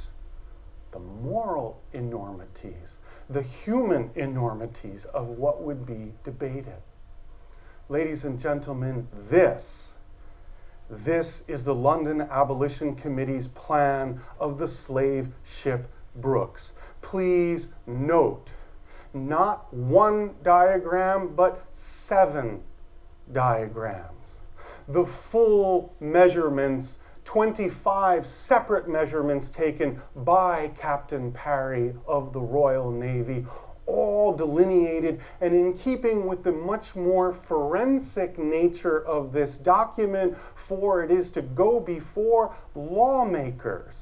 the 0.91 0.99
moral 0.99 1.81
enormities, 1.93 2.89
the 3.27 3.41
human 3.41 4.11
enormities 4.15 5.05
of 5.15 5.27
what 5.29 5.63
would 5.63 5.83
be 5.83 6.13
debated. 6.23 6.77
Ladies 7.89 8.23
and 8.23 8.39
gentlemen, 8.39 9.05
this, 9.29 9.89
this 10.89 11.41
is 11.49 11.65
the 11.65 11.75
London 11.75 12.21
Abolition 12.21 12.95
Committee's 12.95 13.49
plan 13.49 14.21
of 14.39 14.57
the 14.57 14.69
slave 14.69 15.27
ship 15.43 15.91
Brookes. 16.15 16.61
Please 17.01 17.67
note, 17.85 18.47
not 19.13 19.71
one 19.73 20.33
diagram, 20.43 21.35
but 21.35 21.65
seven 21.75 22.61
diagrams. 23.33 24.27
The 24.87 25.05
full 25.05 25.93
measurements, 25.99 26.95
25 27.25 28.25
separate 28.25 28.87
measurements 28.87 29.49
taken 29.51 30.01
by 30.15 30.71
Captain 30.79 31.33
Parry 31.33 31.93
of 32.07 32.31
the 32.31 32.39
Royal 32.41 32.91
Navy, 32.91 33.45
all 33.85 34.35
delineated 34.35 35.21
and 35.41 35.53
in 35.53 35.77
keeping 35.77 36.25
with 36.25 36.43
the 36.43 36.51
much 36.51 36.95
more 36.95 37.33
forensic 37.33 38.37
nature 38.37 39.05
of 39.05 39.31
this 39.31 39.55
document, 39.55 40.37
for 40.55 41.03
it 41.03 41.11
is 41.11 41.29
to 41.31 41.41
go 41.41 41.79
before 41.79 42.55
lawmakers. 42.75 43.95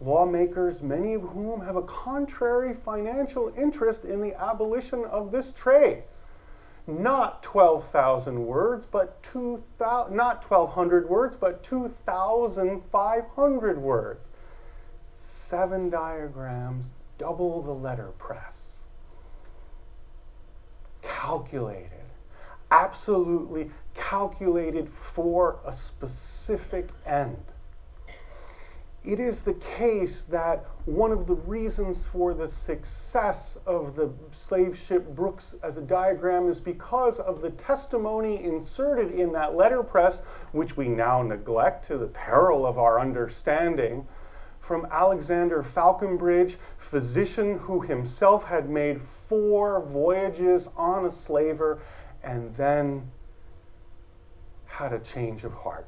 Lawmakers, 0.00 0.82
many 0.82 1.14
of 1.14 1.22
whom 1.22 1.60
have 1.60 1.76
a 1.76 1.82
contrary 1.82 2.76
financial 2.84 3.52
interest 3.56 4.04
in 4.04 4.20
the 4.20 4.34
abolition 4.40 5.04
of 5.06 5.32
this 5.32 5.52
trade 5.52 6.02
not 6.86 7.42
12,000 7.42 8.46
words, 8.46 8.86
but 8.90 9.22
2,000, 9.32 10.14
not 10.14 10.48
1,200 10.48 11.08
words, 11.08 11.34
but 11.38 11.62
2,500 11.64 13.78
words. 13.78 14.20
Seven 15.18 15.90
diagrams, 15.90 16.86
double 17.18 17.60
the 17.62 17.72
letterpress. 17.72 18.55
Calculated, 21.08 21.90
absolutely 22.70 23.70
calculated 23.94 24.90
for 25.14 25.58
a 25.66 25.74
specific 25.74 26.88
end. 27.06 27.36
It 29.04 29.20
is 29.20 29.42
the 29.42 29.54
case 29.54 30.24
that 30.30 30.66
one 30.84 31.12
of 31.12 31.28
the 31.28 31.34
reasons 31.34 31.98
for 32.10 32.34
the 32.34 32.50
success 32.50 33.56
of 33.64 33.94
the 33.94 34.10
slave 34.48 34.76
ship 34.88 35.06
Brookes 35.14 35.44
as 35.62 35.76
a 35.76 35.80
diagram 35.80 36.50
is 36.50 36.58
because 36.58 37.20
of 37.20 37.40
the 37.40 37.50
testimony 37.50 38.42
inserted 38.42 39.12
in 39.12 39.30
that 39.32 39.54
letterpress, 39.54 40.16
which 40.50 40.76
we 40.76 40.88
now 40.88 41.22
neglect 41.22 41.86
to 41.86 41.98
the 41.98 42.08
peril 42.08 42.66
of 42.66 42.78
our 42.78 42.98
understanding, 42.98 44.08
from 44.60 44.88
Alexander 44.90 45.62
Falconbridge, 45.62 46.56
physician 46.90 47.58
who 47.58 47.80
himself 47.80 48.44
had 48.44 48.68
made 48.68 49.00
four 49.28 49.80
voyages 49.80 50.66
on 50.76 51.06
a 51.06 51.12
slaver 51.12 51.80
and 52.22 52.54
then 52.56 53.10
had 54.66 54.92
a 54.92 54.98
change 55.00 55.44
of 55.44 55.52
heart 55.52 55.86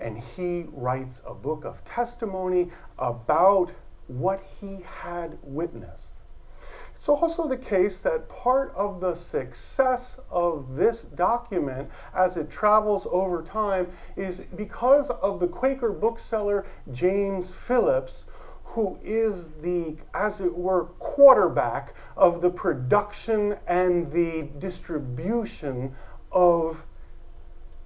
and 0.00 0.18
he 0.18 0.64
writes 0.72 1.20
a 1.26 1.34
book 1.34 1.64
of 1.64 1.84
testimony 1.84 2.70
about 2.98 3.70
what 4.06 4.42
he 4.60 4.84
had 5.02 5.36
witnessed. 5.42 6.08
It's 6.96 7.08
also 7.08 7.46
the 7.46 7.56
case 7.56 7.98
that 7.98 8.28
part 8.28 8.72
of 8.74 9.00
the 9.00 9.14
success 9.14 10.16
of 10.30 10.74
this 10.74 10.98
document 11.14 11.88
as 12.14 12.36
it 12.36 12.50
travels 12.50 13.06
over 13.10 13.42
time 13.42 13.86
is 14.16 14.40
because 14.56 15.08
of 15.22 15.38
the 15.38 15.46
Quaker 15.46 15.92
bookseller 15.92 16.66
James 16.92 17.52
Phillips, 17.66 18.24
who 18.78 18.96
is 19.02 19.48
the, 19.60 19.96
as 20.14 20.38
it 20.38 20.56
were, 20.56 20.84
quarterback 21.00 21.96
of 22.16 22.40
the 22.40 22.48
production 22.48 23.56
and 23.66 24.12
the 24.12 24.48
distribution 24.60 25.92
of 26.30 26.80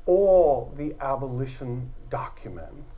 all 0.04 0.74
the 0.76 0.94
abolition 1.00 1.90
documents. 2.10 2.94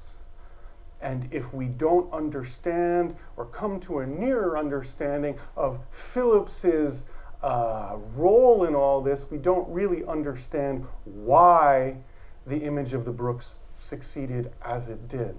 And 1.03 1.29
if 1.33 1.55
we 1.55 1.67
don't 1.67 2.13
understand 2.13 3.15
or 3.37 3.45
come 3.45 3.79
to 3.83 4.01
a 4.01 4.07
nearer 4.09 4.59
understanding 4.59 5.39
of 5.57 5.79
Phillips's 6.13 7.05
uh, 7.45 7.95
role 8.17 8.65
in 8.65 8.75
all 8.75 9.03
this, 9.03 9.21
we 9.31 9.39
don't 9.39 9.69
really 9.69 10.05
understand 10.07 10.85
why 11.05 11.95
the 12.49 12.57
image 12.57 12.93
of 12.93 13.05
the 13.05 13.13
Brookes 13.13 13.51
succeeded 13.89 14.51
as 14.65 14.89
it 14.89 15.09
did. 15.09 15.37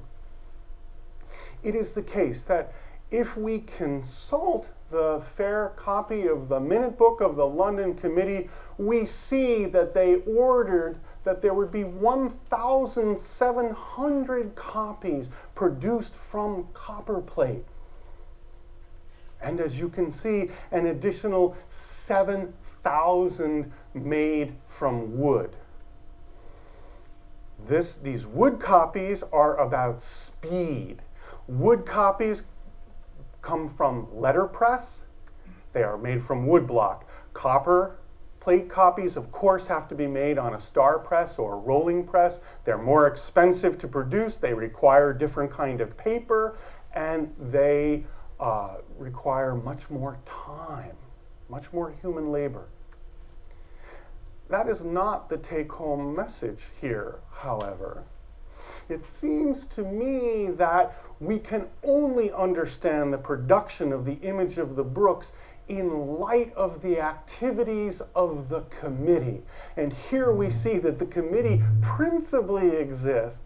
It 1.65 1.75
is 1.75 1.91
the 1.93 2.03
case 2.03 2.43
that 2.43 2.71
if 3.09 3.35
we 3.35 3.61
consult 3.77 4.67
the 4.91 5.23
fair 5.35 5.69
copy 5.75 6.27
of 6.27 6.47
the 6.47 6.59
minute 6.59 6.95
book 6.95 7.21
of 7.21 7.35
the 7.35 7.47
London 7.47 7.95
Committee, 7.95 8.51
we 8.77 9.07
see 9.07 9.65
that 9.65 9.95
they 9.95 10.17
ordered 10.27 10.99
that 11.23 11.41
there 11.41 11.55
would 11.55 11.71
be 11.71 11.83
1,700 11.83 14.55
copies 14.55 15.25
produced 15.55 16.11
from 16.29 16.67
copper 16.75 17.19
plate. 17.19 17.65
And 19.41 19.59
as 19.59 19.79
you 19.79 19.89
can 19.89 20.11
see, 20.11 20.51
an 20.71 20.85
additional 20.85 21.55
7,000 21.71 23.73
made 23.95 24.53
from 24.69 25.17
wood. 25.17 25.55
This, 27.67 27.95
these 27.95 28.27
wood 28.27 28.59
copies 28.59 29.23
are 29.33 29.57
about 29.57 30.03
speed. 30.03 31.01
Wood 31.47 31.85
copies 31.85 32.41
come 33.41 33.73
from 33.75 34.07
letterpress. 34.13 35.01
They 35.73 35.83
are 35.83 35.97
made 35.97 36.25
from 36.25 36.47
woodblock. 36.47 37.03
Copper 37.33 37.97
Plate 38.45 38.69
copies, 38.69 39.17
of 39.17 39.31
course, 39.31 39.65
have 39.65 39.87
to 39.87 39.95
be 39.95 40.05
made 40.05 40.37
on 40.37 40.53
a 40.53 40.61
star 40.61 40.99
press 40.99 41.39
or 41.39 41.57
rolling 41.57 42.05
press. 42.05 42.35
They're 42.63 42.77
more 42.77 43.07
expensive 43.07 43.79
to 43.79 43.87
produce. 43.87 44.35
They 44.35 44.53
require 44.53 45.13
different 45.13 45.51
kind 45.51 45.81
of 45.81 45.97
paper, 45.97 46.55
and 46.93 47.33
they 47.51 48.03
uh, 48.39 48.75
require 48.99 49.55
much 49.55 49.89
more 49.89 50.19
time, 50.27 50.95
much 51.49 51.73
more 51.73 51.95
human 52.03 52.31
labor. 52.31 52.67
That 54.51 54.69
is 54.69 54.79
not 54.81 55.27
the 55.27 55.37
take 55.37 55.71
home 55.71 56.15
message 56.15 56.59
here, 56.79 57.15
however. 57.31 58.03
It 58.89 59.03
seems 59.19 59.65
to 59.75 59.83
me 59.83 60.51
that 60.51 60.95
we 61.19 61.39
can 61.39 61.65
only 61.83 62.31
understand 62.31 63.11
the 63.11 63.17
production 63.17 63.91
of 63.91 64.05
the 64.05 64.17
image 64.21 64.57
of 64.57 64.75
the 64.75 64.83
Brookes 64.83 65.27
in 65.67 66.19
light 66.19 66.53
of 66.55 66.81
the 66.81 66.99
activities 66.99 68.01
of 68.13 68.49
the 68.49 68.61
committee. 68.79 69.41
And 69.77 69.93
here 70.09 70.31
we 70.31 70.47
mm. 70.47 70.63
see 70.63 70.77
that 70.79 70.99
the 70.99 71.05
committee 71.05 71.63
principally 71.81 72.75
exists 72.75 73.39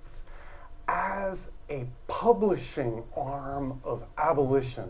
as 0.89 1.49
a 1.69 1.85
publishing 2.07 3.03
arm 3.15 3.79
of 3.83 4.03
abolition. 4.17 4.89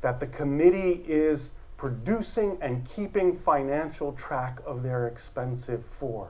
that 0.00 0.20
the 0.20 0.26
committee 0.26 1.04
is 1.06 1.48
producing 1.76 2.58
and 2.60 2.88
keeping 2.88 3.38
financial 3.38 4.12
track 4.12 4.58
of 4.66 4.82
their 4.82 5.08
expensive 5.08 5.84
for. 5.98 6.28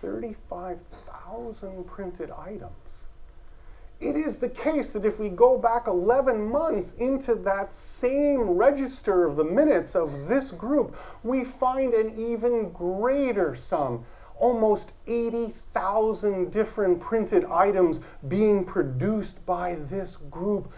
35,000 0.00 1.84
printed 1.84 2.30
items. 2.30 2.72
It 4.00 4.16
is 4.16 4.36
the 4.36 4.48
case 4.48 4.90
that 4.90 5.04
if 5.04 5.20
we 5.20 5.28
go 5.28 5.56
back 5.56 5.86
11 5.86 6.50
months 6.50 6.92
into 6.98 7.36
that 7.36 7.72
same 7.72 8.40
register 8.40 9.26
of 9.26 9.36
the 9.36 9.44
minutes 9.44 9.94
of 9.94 10.26
this 10.26 10.50
group, 10.50 10.96
we 11.22 11.44
find 11.44 11.94
an 11.94 12.18
even 12.18 12.70
greater 12.72 13.54
sum 13.54 14.04
almost 14.42 14.90
80,000 15.06 16.50
different 16.50 17.00
printed 17.00 17.44
items 17.44 18.00
being 18.26 18.64
produced 18.64 19.44
by 19.46 19.76
this 19.88 20.16
group, 20.32 20.72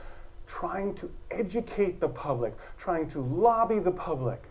trying 0.59 0.95
to 0.95 1.11
educate 1.31 2.01
the 2.01 2.09
public, 2.09 2.55
trying 2.79 3.11
to 3.11 3.21
lobby 3.21 3.79
the 3.79 3.91
public 3.91 4.43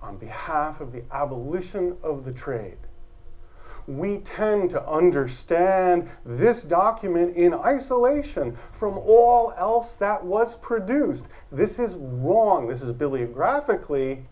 on 0.00 0.16
behalf 0.16 0.80
of 0.80 0.92
the 0.92 1.02
abolition 1.12 1.96
of 2.02 2.24
the 2.24 2.32
trade. 2.32 2.76
We 3.86 4.18
tend 4.18 4.70
to 4.70 4.88
understand 4.88 6.08
this 6.24 6.62
document 6.62 7.36
in 7.36 7.54
isolation 7.54 8.56
from 8.78 8.98
all 8.98 9.54
else 9.56 9.92
that 9.94 10.24
was 10.24 10.54
produced. 10.60 11.24
This 11.50 11.78
is 11.78 11.92
wrong. 11.94 12.68
This 12.68 12.82
is 12.82 12.92
bibliographically 12.92 14.22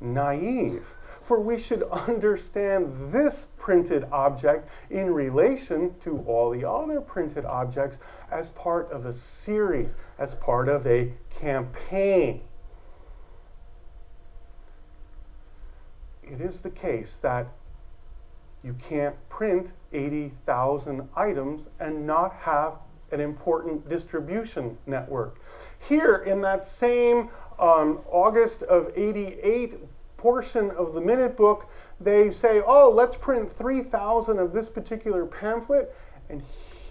naive. 0.00 0.84
For 1.22 1.38
we 1.38 1.60
should 1.60 1.84
understand 1.84 3.12
this 3.12 3.46
printed 3.56 4.04
object 4.10 4.68
in 4.90 5.14
relation 5.14 5.94
to 6.02 6.18
all 6.26 6.50
the 6.50 6.68
other 6.68 7.00
printed 7.00 7.44
objects 7.44 7.96
as 8.30 8.48
part 8.50 8.90
of 8.92 9.06
a 9.06 9.14
series, 9.14 9.90
as 10.18 10.34
part 10.34 10.68
of 10.68 10.86
a 10.86 11.12
campaign. 11.38 12.40
It 16.22 16.40
is 16.40 16.60
the 16.60 16.70
case 16.70 17.16
that 17.22 17.48
you 18.62 18.76
can't 18.88 19.16
print 19.28 19.68
80,000 19.92 21.08
items 21.16 21.66
and 21.80 22.06
not 22.06 22.34
have 22.34 22.74
an 23.10 23.20
important 23.20 23.88
distribution 23.88 24.76
network. 24.86 25.40
Here, 25.88 26.18
in 26.18 26.40
that 26.42 26.68
same 26.68 27.30
um, 27.58 28.00
August 28.10 28.62
of 28.64 28.92
88 28.96 29.74
portion 30.16 30.70
of 30.72 30.94
the 30.94 31.00
minute 31.00 31.36
book, 31.36 31.66
they 32.00 32.32
say, 32.32 32.62
oh, 32.66 32.90
let's 32.94 33.16
print 33.16 33.50
3,000 33.58 34.38
of 34.38 34.52
this 34.52 34.68
particular 34.68 35.26
pamphlet, 35.26 35.94
and 36.28 36.42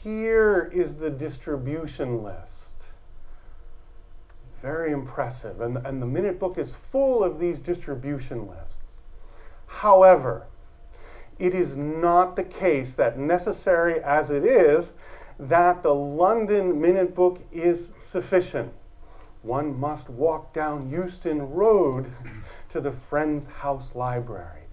here 0.03 0.71
is 0.73 0.95
the 0.95 1.09
distribution 1.09 2.23
list. 2.23 2.37
Very 4.61 4.91
impressive. 4.91 5.61
And, 5.61 5.77
and 5.77 6.01
the 6.01 6.05
minute 6.05 6.39
book 6.39 6.57
is 6.57 6.73
full 6.91 7.23
of 7.23 7.39
these 7.39 7.59
distribution 7.59 8.47
lists. 8.47 8.75
However, 9.67 10.45
it 11.37 11.55
is 11.55 11.77
not 11.77 12.35
the 12.35 12.43
case 12.43 12.93
that, 12.95 13.17
necessary 13.17 14.03
as 14.03 14.29
it 14.29 14.43
is, 14.43 14.87
that 15.39 15.81
the 15.83 15.95
London 15.95 16.81
Minute 16.81 17.15
Book 17.15 17.39
is 17.53 17.91
sufficient. 18.01 18.73
One 19.41 19.79
must 19.79 20.09
walk 20.09 20.53
down 20.53 20.89
Euston 20.89 21.49
Road 21.53 22.11
to 22.71 22.81
the 22.81 22.91
Friend's 23.09 23.45
House 23.45 23.95
Library, 23.95 24.63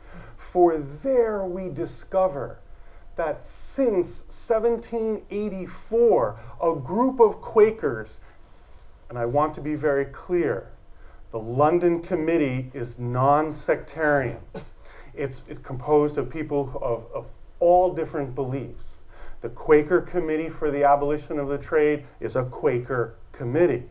for 0.53 0.79
there 1.05 1.45
we 1.45 1.69
discover 1.69 2.59
that 3.17 3.47
since 3.47 4.23
1784, 4.49 6.41
a 6.63 6.75
group 6.75 7.21
of 7.21 7.41
Quakers, 7.41 8.09
and 9.09 9.19
I 9.19 9.25
want 9.27 9.55
to 9.57 9.61
be 9.61 9.75
very 9.75 10.07
clear, 10.07 10.71
the 11.33 11.39
London 11.39 12.03
Committee 12.03 12.71
is 12.73 12.99
non 12.99 13.53
sectarian. 13.53 14.39
It's, 15.15 15.41
it's 15.49 15.61
composed 15.63 16.19
of 16.19 16.29
people 16.29 16.71
of, 16.83 17.05
of 17.15 17.27
all 17.59 17.95
different 17.95 18.35
beliefs. 18.35 18.85
The 19.41 19.49
Quaker 19.49 20.03
Committee 20.03 20.51
for 20.51 20.71
the 20.71 20.85
Abolition 20.85 21.39
of 21.39 21.49
the 21.49 21.57
Trade 21.57 22.05
is 22.21 22.37
a 22.37 22.45
Quaker 22.45 23.15
committee. 23.33 23.85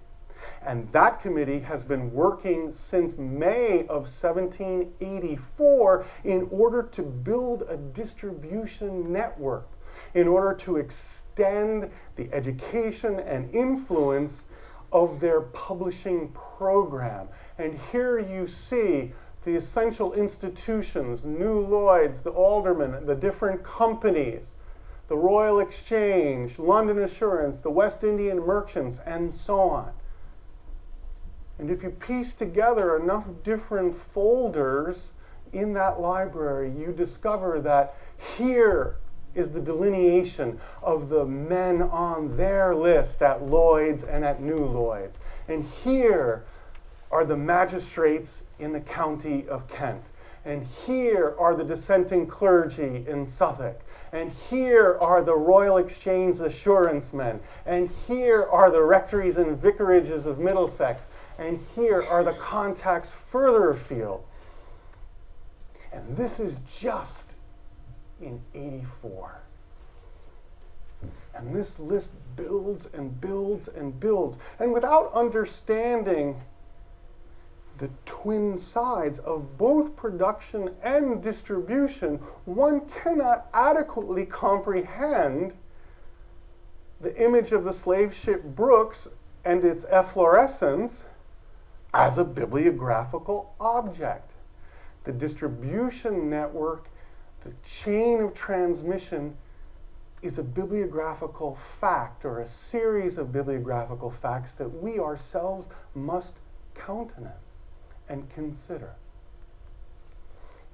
And 0.66 0.92
that 0.94 1.22
committee 1.22 1.60
has 1.60 1.84
been 1.84 2.12
working 2.12 2.74
since 2.74 3.18
May 3.18 3.82
of 3.82 4.08
1784 4.08 6.06
in 6.24 6.48
order 6.50 6.84
to 6.84 7.02
build 7.04 7.64
a 7.70 7.78
distribution 7.78 9.12
network, 9.12 9.68
in 10.16 10.28
order 10.28 10.56
to 10.64 10.78
extend 10.78 11.92
the 12.16 12.34
education 12.34 13.20
and 13.20 13.54
influence 13.54 14.42
of 14.92 15.20
their 15.20 15.42
publishing 15.42 16.30
program. 16.30 17.28
And 17.60 17.80
here 17.92 18.18
you 18.18 18.48
see 18.48 19.12
the 19.44 19.56
essential 19.56 20.14
institutions, 20.14 21.24
New 21.24 21.60
Lloyd's, 21.60 22.22
the 22.22 22.32
Alderman, 22.32 23.06
the 23.06 23.14
different 23.14 23.64
companies, 23.64 24.42
the 25.08 25.16
Royal 25.16 25.60
Exchange, 25.60 26.58
London 26.58 27.04
Assurance, 27.04 27.60
the 27.62 27.70
West 27.70 28.04
Indian 28.04 28.40
Merchants, 28.40 28.98
and 29.06 29.36
so 29.36 29.60
on. 29.60 29.92
And 31.60 31.70
if 31.70 31.84
you 31.84 31.90
piece 31.90 32.34
together 32.34 32.98
enough 32.98 33.26
different 33.44 33.96
folders 34.14 34.98
in 35.54 35.74
that 35.74 36.02
library, 36.02 36.72
you 36.72 36.92
discover 36.92 37.62
that 37.62 37.96
here 38.38 38.98
is 39.36 39.52
the 39.52 39.60
delineation 39.60 40.60
of 40.82 41.10
the 41.10 41.26
men 41.26 41.82
on 41.82 42.36
their 42.38 42.76
list 42.76 43.22
at 43.22 43.44
Lloyd's 43.44 44.04
and 44.04 44.24
at 44.24 44.42
New 44.42 44.66
Lloyd's. 44.66 45.18
And 45.48 45.66
here 45.84 46.46
are 47.12 47.26
the 47.26 47.38
magistrates 47.38 48.40
in 48.60 48.74
the 48.74 48.80
county 48.80 49.46
of 49.48 49.68
Kent. 49.68 50.02
And 50.46 50.66
here 50.86 51.36
are 51.40 51.56
the 51.56 51.64
dissenting 51.64 52.28
clergy 52.28 53.06
in 53.08 53.28
Suffolk. 53.28 53.80
And 54.12 54.32
here 54.50 54.98
are 55.02 55.24
the 55.24 55.36
Royal 55.36 55.78
Exchange 55.78 56.40
assurance 56.40 57.12
men. 57.12 57.40
And 57.66 57.90
here 58.08 58.48
are 58.52 58.72
the 58.72 58.82
rectories 58.82 59.38
and 59.38 59.58
vicarages 59.58 60.26
of 60.26 60.40
Middlesex. 60.40 61.02
And 61.38 61.60
here 61.76 62.02
are 62.04 62.24
the 62.24 62.34
contacts 62.34 63.10
further 63.32 63.72
afield. 63.72 64.24
And 65.92 66.16
this 66.16 66.40
is 66.40 66.56
just 66.80 67.24
in 68.22 68.42
84. 68.54 69.42
And 71.34 71.54
this 71.54 71.78
list 71.80 72.10
builds 72.36 72.88
and 72.94 73.20
builds 73.20 73.68
and 73.76 74.00
builds. 74.00 74.38
And 74.60 74.74
without 74.74 75.12
understanding 75.14 76.42
the 77.78 77.90
twin 78.06 78.58
sides 78.58 79.20
of 79.20 79.58
both 79.58 79.96
production 79.98 80.72
and 80.82 81.22
distribution, 81.22 82.16
one 82.46 82.82
cannot 83.04 83.48
adequately 83.54 84.26
comprehend 84.26 85.54
the 87.02 87.22
image 87.22 87.52
of 87.52 87.66
the 87.66 87.74
slave 87.74 88.16
ship 88.16 88.42
Brookes 88.44 89.08
and 89.44 89.64
its 89.66 89.84
efflorescence 89.90 91.04
as 91.96 92.18
a 92.18 92.24
bibliographical 92.24 93.56
object. 93.60 94.32
The 95.06 95.14
distribution 95.14 96.30
network, 96.30 96.88
the 97.44 97.52
chain 97.84 98.22
of 98.22 98.34
transmission, 98.34 99.36
is 100.22 100.38
a 100.38 100.44
bibliographical 100.44 101.58
fact 101.80 102.26
or 102.26 102.42
a 102.42 102.50
series 102.72 103.18
of 103.18 103.32
bibliographical 103.32 104.14
facts 104.22 104.52
that 104.58 104.68
we 104.68 105.00
ourselves 105.00 105.68
must 105.94 106.34
countenance 106.74 107.34
and 108.10 108.30
consider. 108.34 108.92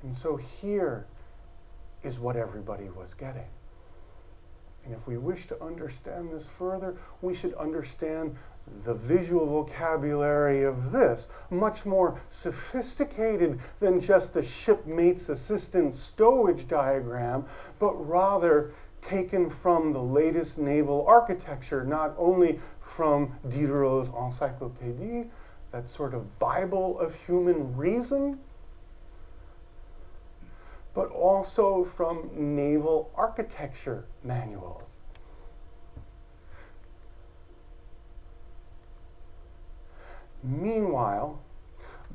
And 0.01 0.17
so 0.17 0.37
here 0.37 1.05
is 2.03 2.17
what 2.17 2.35
everybody 2.35 2.85
was 2.85 3.09
getting. 3.19 3.47
And 4.85 4.93
if 4.93 5.05
we 5.07 5.17
wish 5.17 5.47
to 5.47 5.63
understand 5.63 6.31
this 6.31 6.45
further, 6.57 6.95
we 7.21 7.35
should 7.35 7.53
understand 7.53 8.35
the 8.85 8.93
visual 8.93 9.45
vocabulary 9.45 10.63
of 10.63 10.91
this, 10.91 11.25
much 11.49 11.85
more 11.85 12.19
sophisticated 12.31 13.59
than 13.79 13.99
just 13.99 14.33
the 14.33 14.43
shipmate's 14.43 15.29
assistant 15.29 15.95
stowage 15.95 16.67
diagram, 16.67 17.45
but 17.79 17.93
rather 18.07 18.73
taken 19.01 19.49
from 19.49 19.93
the 19.93 20.01
latest 20.01 20.57
naval 20.57 21.05
architecture, 21.07 21.83
not 21.83 22.13
only 22.17 22.59
from 22.95 23.35
Diderot's 23.49 24.09
Encyclopédie, 24.09 25.27
that 25.71 25.89
sort 25.89 26.13
of 26.13 26.39
Bible 26.39 26.99
of 26.99 27.15
human 27.25 27.75
reason, 27.75 28.37
but 30.93 31.09
also 31.09 31.89
from 31.95 32.29
naval 32.33 33.11
architecture 33.15 34.05
manuals. 34.23 34.83
Meanwhile, 40.43 41.39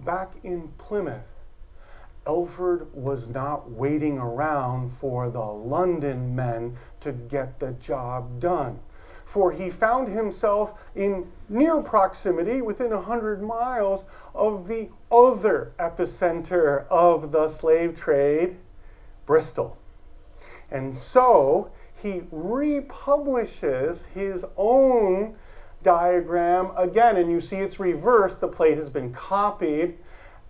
back 0.05 0.33
in 0.43 0.69
Plymouth, 0.79 1.23
Elford 2.27 2.93
was 2.93 3.29
not 3.29 3.71
waiting 3.71 4.19
around 4.19 4.93
for 5.01 5.31
the 5.31 5.39
London 5.39 6.35
men 6.35 6.77
to 7.01 7.12
get 7.12 7.61
the 7.61 7.71
job 7.73 8.41
done 8.41 8.81
for 9.37 9.53
he 9.53 9.69
found 9.69 10.09
himself 10.09 10.71
in 10.95 11.31
near 11.51 11.83
proximity, 11.83 12.62
within 12.62 12.93
a 12.93 13.03
hundred 13.03 13.43
miles, 13.43 14.03
of 14.35 14.67
the 14.67 14.89
other 15.12 15.73
epicenter 15.79 16.87
of 16.89 17.33
the 17.33 17.47
slave 17.51 17.99
trade, 17.99 18.57
Bristol. 19.27 19.77
And 20.71 20.97
so 20.97 21.71
he 22.03 22.23
republishes 22.31 23.99
his 24.15 24.45
own 24.57 25.37
diagram 25.83 26.71
again, 26.77 27.17
and 27.17 27.31
you 27.31 27.41
see 27.41 27.57
it's 27.57 27.79
reversed. 27.79 28.41
The 28.41 28.49
plate 28.49 28.79
has 28.79 28.89
been 28.89 29.12
copied, 29.12 29.99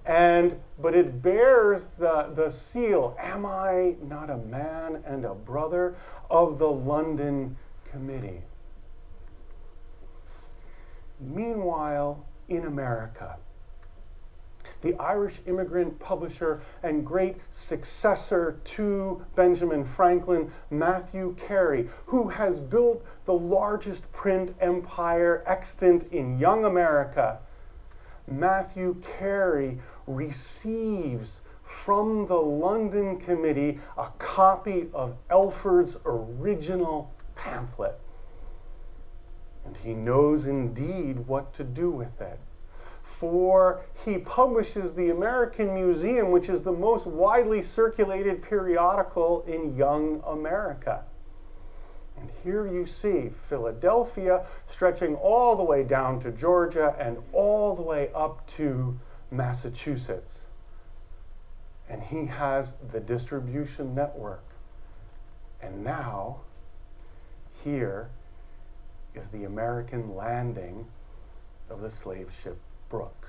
and 0.04 0.58
but 0.78 0.94
it 0.94 1.22
bears 1.22 1.82
the, 1.98 2.32
the 2.34 2.52
seal. 2.52 3.16
Am 3.20 3.44
I 3.44 3.96
not 4.02 4.30
a 4.30 4.36
man 4.36 5.02
and 5.06 5.24
a 5.24 5.34
brother 5.34 5.96
of 6.30 6.58
the 6.58 6.68
London 6.68 7.56
Committee? 7.90 8.42
Meanwhile, 11.20 12.24
in 12.48 12.66
America, 12.66 13.36
the 14.82 14.94
Irish 14.96 15.34
immigrant 15.46 15.98
publisher 15.98 16.62
and 16.82 17.04
great 17.06 17.36
successor 17.54 18.58
to 18.64 19.24
Benjamin 19.34 19.84
Franklin, 19.84 20.50
Matthew 20.70 21.34
Carey, 21.46 21.88
who 22.06 22.28
has 22.28 22.58
built 22.58 23.04
the 23.24 23.32
largest 23.32 24.10
print 24.12 24.54
empire 24.60 25.42
extant 25.46 26.12
in 26.12 26.38
young 26.38 26.64
America. 26.64 27.38
Matthew 28.28 28.96
Carey 29.18 29.80
receives 30.06 31.40
from 31.84 32.26
the 32.26 32.34
London 32.34 33.18
Committee 33.20 33.78
a 33.96 34.08
copy 34.18 34.88
of 34.92 35.16
Elford's 35.30 35.96
original 36.04 37.12
pamphlet. 37.34 37.98
And 39.64 39.76
he 39.76 39.94
knows 39.94 40.46
indeed 40.46 41.26
what 41.26 41.54
to 41.54 41.64
do 41.64 41.90
with 41.90 42.20
it 42.20 42.38
for 43.18 43.82
he 44.04 44.18
publishes 44.18 44.94
the 44.94 45.10
American 45.10 45.74
Museum, 45.74 46.30
which 46.30 46.48
is 46.48 46.62
the 46.62 46.72
most 46.72 47.06
widely 47.06 47.62
circulated 47.62 48.42
periodical 48.42 49.42
in 49.46 49.76
young 49.76 50.22
America. 50.26 51.02
And 52.18 52.30
here 52.44 52.66
you 52.66 52.86
see 52.86 53.30
Philadelphia 53.48 54.44
stretching 54.72 55.16
all 55.16 55.56
the 55.56 55.62
way 55.62 55.82
down 55.82 56.20
to 56.22 56.30
Georgia 56.30 56.94
and 56.98 57.18
all 57.32 57.74
the 57.74 57.82
way 57.82 58.10
up 58.14 58.46
to 58.56 58.98
Massachusetts. 59.30 60.32
And 61.88 62.02
he 62.02 62.26
has 62.26 62.68
the 62.92 63.00
distribution 63.00 63.94
network. 63.94 64.44
And 65.62 65.84
now, 65.84 66.40
here 67.64 68.08
is 69.14 69.24
the 69.32 69.44
American 69.44 70.14
landing 70.16 70.86
of 71.70 71.80
the 71.80 71.90
slave 71.90 72.28
ship 72.42 72.58
Brookes. 72.88 73.28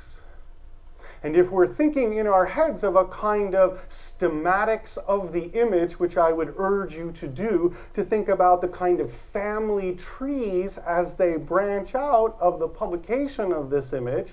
And 1.24 1.36
if 1.36 1.50
we're 1.50 1.68
thinking 1.68 2.18
in 2.18 2.28
our 2.28 2.46
heads 2.46 2.84
of 2.84 2.96
a 2.96 3.06
kind 3.06 3.56
of 3.56 3.80
schematics 3.90 4.98
of 5.00 5.34
the 5.34 5.46
image, 5.60 6.00
which 6.00 6.16
I 6.16 6.32
would 6.32 6.54
urge 6.58 6.94
you 6.94 7.12
to 7.14 7.28
do, 7.28 7.76
to 7.96 8.06
think 8.06 8.30
about 8.30 8.62
the 8.62 8.68
kind 8.68 9.00
of 9.00 9.12
family 9.34 9.96
trees 9.96 10.78
as 10.78 11.14
they 11.16 11.38
branch 11.38 11.96
out 11.96 12.38
of 12.40 12.60
the 12.60 12.68
publication 12.68 13.52
of 13.52 13.70
this 13.70 13.94
image, 13.94 14.30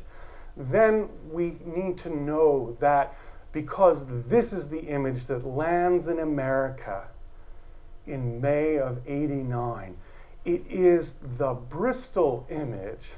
then 0.57 1.09
we 1.33 1.57
need 1.65 1.99
to 1.99 2.15
know 2.15 2.77
that 2.81 3.17
because 3.53 4.01
this 4.29 4.53
is 4.53 4.69
the 4.69 4.81
image 4.81 5.27
that 5.27 5.47
lands 5.47 6.09
in 6.09 6.19
America 6.19 7.05
in 8.07 8.41
May 8.41 8.79
of 8.79 8.99
89, 9.07 9.97
it 10.45 10.63
is 10.69 11.15
the 11.39 11.55
Bristol 11.55 12.47
image, 12.51 13.11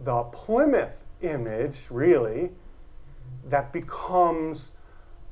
the 0.00 0.22
Plymouth 0.24 0.92
image, 1.24 1.76
really, 1.90 2.50
that 3.48 3.72
becomes 3.72 4.64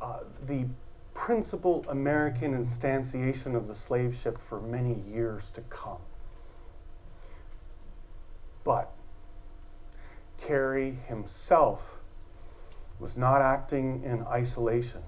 uh, 0.01 0.21
the 0.47 0.67
principal 1.15 1.85
American 1.89 2.67
instantiation 2.67 3.55
of 3.55 3.69
the 3.69 3.77
slave 3.77 4.17
ship 4.23 4.39
for 4.49 4.61
many 4.61 5.03
years 5.13 5.45
to 5.55 5.61
come. 5.63 6.01
But 8.65 8.91
Carey 10.41 10.99
himself 11.09 11.81
was 12.99 13.17
not 13.17 13.41
acting 13.41 14.03
in 14.05 14.23
isolation 14.27 15.03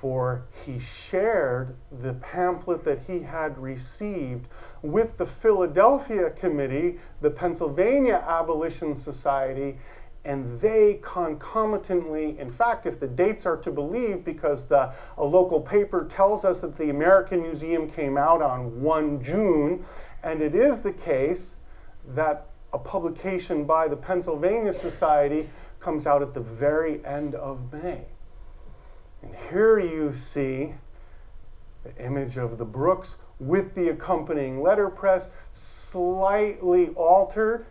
for 0.00 0.44
he 0.64 0.78
shared 0.78 1.74
the 2.02 2.12
pamphlet 2.14 2.84
that 2.84 3.00
he 3.06 3.20
had 3.20 3.56
received 3.58 4.46
with 4.92 5.16
the 5.18 5.26
Philadelphia 5.26 6.30
Committee, 6.30 6.98
the 7.20 7.30
Pennsylvania 7.30 8.24
Abolition 8.26 9.00
Society, 9.02 9.78
and 10.24 10.60
they 10.60 10.98
concomitantly, 11.02 12.36
in 12.40 12.50
fact, 12.50 12.84
if 12.84 12.98
the 12.98 13.06
dates 13.06 13.46
are 13.46 13.56
to 13.58 13.70
believe, 13.70 14.24
because 14.24 14.64
the, 14.64 14.92
a 15.18 15.24
local 15.24 15.60
paper 15.60 16.08
tells 16.12 16.44
us 16.44 16.60
that 16.60 16.76
the 16.76 16.90
American 16.90 17.42
Museum 17.42 17.88
came 17.88 18.18
out 18.18 18.42
on 18.42 18.82
1 18.82 19.22
June, 19.22 19.84
and 20.24 20.42
it 20.42 20.54
is 20.54 20.80
the 20.80 20.92
case 20.92 21.50
that 22.08 22.48
a 22.72 22.78
publication 22.78 23.64
by 23.64 23.86
the 23.86 23.96
Pennsylvania 23.96 24.74
Society 24.80 25.48
comes 25.78 26.06
out 26.06 26.22
at 26.22 26.34
the 26.34 26.40
very 26.40 27.04
end 27.06 27.36
of 27.36 27.72
May. 27.72 28.04
And 29.22 29.32
here 29.48 29.78
you 29.78 30.12
see 30.32 30.74
the 31.84 32.04
image 32.04 32.36
of 32.36 32.58
the 32.58 32.64
Brookes 32.64 33.10
with 33.38 33.74
the 33.74 33.88
accompanying 33.88 34.62
letterpress, 34.62 35.26
slightly 35.54 36.88
altered 36.90 37.66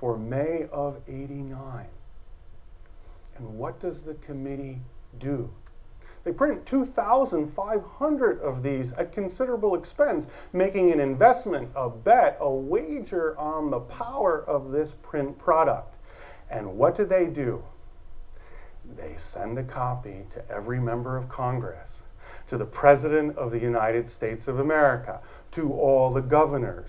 for 0.00 0.16
May 0.16 0.66
of 0.72 1.00
89. 1.08 1.86
And 3.36 3.58
what 3.58 3.80
does 3.80 4.00
the 4.02 4.14
committee 4.14 4.78
do? 5.18 5.50
They 6.24 6.32
print 6.32 6.64
2,500 6.66 8.40
of 8.40 8.62
these 8.62 8.92
at 8.92 9.12
considerable 9.12 9.74
expense, 9.74 10.26
making 10.52 10.92
an 10.92 11.00
investment, 11.00 11.70
a 11.74 11.90
bet, 11.90 12.36
a 12.40 12.50
wager 12.50 13.36
on 13.38 13.70
the 13.70 13.80
power 13.80 14.44
of 14.44 14.70
this 14.70 14.90
print 15.02 15.36
product. 15.38 15.96
And 16.50 16.76
what 16.76 16.96
do 16.96 17.04
they 17.04 17.26
do? 17.26 17.62
they 18.96 19.16
send 19.32 19.58
a 19.58 19.62
copy 19.62 20.24
to 20.34 20.50
every 20.50 20.80
member 20.80 21.16
of 21.16 21.28
Congress, 21.28 21.90
to 22.48 22.58
the 22.58 22.64
President 22.64 23.36
of 23.36 23.50
the 23.50 23.58
United 23.58 24.08
States 24.08 24.48
of 24.48 24.58
America, 24.58 25.20
to 25.52 25.72
all 25.72 26.12
the 26.12 26.20
governors. 26.20 26.88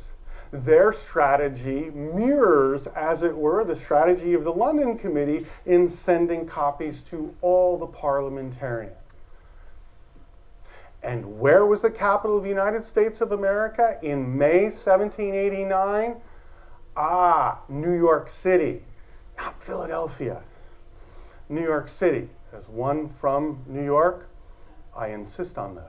Their 0.52 0.94
strategy 0.94 1.90
mirrors, 1.90 2.86
as 2.96 3.24
it 3.24 3.36
were, 3.36 3.64
the 3.64 3.76
strategy 3.76 4.36
of 4.36 4.44
the 4.44 4.54
London 4.54 4.98
Committee 4.98 5.48
in 5.66 5.90
sending 5.90 6.46
copies 6.46 6.98
to 7.10 7.34
all 7.42 7.78
the 7.78 7.88
parliamentarians. 7.88 8.96
And 11.02 11.40
where 11.40 11.66
was 11.66 11.82
the 11.82 11.90
capital 11.90 12.38
of 12.38 12.44
the 12.44 12.50
United 12.50 12.86
States 12.86 13.20
of 13.20 13.32
America 13.32 13.98
in 14.02 14.38
May 14.38 14.66
1789? 14.66 16.16
Ah, 16.96 17.60
New 17.68 17.98
York 17.98 18.30
City, 18.30 18.84
not 19.38 19.62
Philadelphia. 19.64 20.42
New 21.50 21.64
York 21.64 21.90
City. 21.90 22.30
As 22.54 22.68
one 22.70 23.10
from 23.20 23.64
New 23.68 23.84
York, 23.84 24.28
I 24.96 25.08
insist 25.10 25.58
on 25.58 25.76
this. 25.76 25.84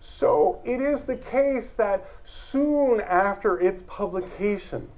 So 0.00 0.60
it 0.64 0.80
is 0.80 1.02
the 1.02 1.16
case 1.16 1.70
that 1.72 2.06
soon 2.24 3.00
after 3.00 3.60
its 3.60 3.82
publication, 3.86 4.88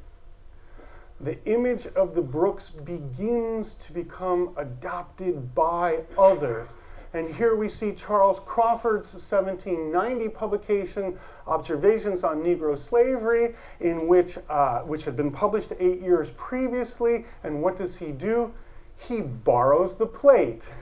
the 1.21 1.43
image 1.45 1.87
of 1.95 2.15
the 2.15 2.21
Brookes 2.21 2.69
begins 2.69 3.75
to 3.87 3.93
become 3.93 4.55
adopted 4.57 5.55
by 5.55 6.01
others 6.19 6.69
and 7.15 7.33
here 7.33 7.55
we 7.55 7.69
see 7.69 7.93
Charles 7.93 8.41
Crawford's 8.45 9.13
1790 9.13 10.29
publication, 10.31 11.17
Observations 11.47 12.25
on 12.25 12.43
Negro 12.43 12.77
Slavery, 12.77 13.55
in 13.79 14.09
which, 14.09 14.37
uh, 14.51 14.81
which 14.81 15.05
had 15.05 15.17
been 15.17 15.31
published 15.31 15.71
eight 15.79 16.01
years 16.03 16.29
previously. 16.37 17.25
And 17.45 17.63
what 17.63 17.79
does 17.79 17.95
he 17.95 18.07
do? 18.07 18.53
He 18.99 19.21
borrows 19.21 19.95
the 19.97 20.07
plate. 20.07 20.63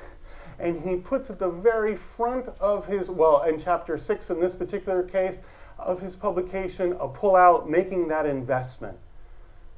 And 0.63 0.81
he 0.89 0.95
puts 0.95 1.29
at 1.29 1.41
the 1.41 1.51
very 1.51 1.99
front 2.17 2.49
of 2.61 2.87
his, 2.87 3.09
well, 3.09 3.43
in 3.43 3.61
chapter 3.61 3.99
six 3.99 4.31
in 4.31 4.41
this 4.41 4.55
particular 4.55 5.03
case, 5.03 5.35
of 5.77 6.01
his 6.01 6.15
publication, 6.15 6.93
a 6.93 7.09
pullout 7.09 7.69
making 7.69 8.07
that 8.09 8.27
investment. 8.27 8.97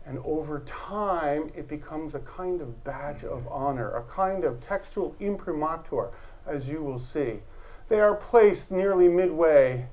And 0.06 0.18
over 0.18 0.60
time, 0.66 1.50
it 1.56 1.66
becomes 1.66 2.14
a 2.14 2.18
kind 2.18 2.60
of 2.60 2.84
badge 2.84 3.24
of 3.24 3.48
honor, 3.48 3.96
a 3.96 4.02
kind 4.02 4.44
of 4.44 4.60
textual 4.60 5.16
imprimatur, 5.18 6.10
as 6.46 6.66
you 6.66 6.82
will 6.82 7.00
see. 7.00 7.40
They 7.88 8.00
are 8.00 8.14
placed 8.14 8.70
nearly 8.70 9.08
midway 9.08 9.86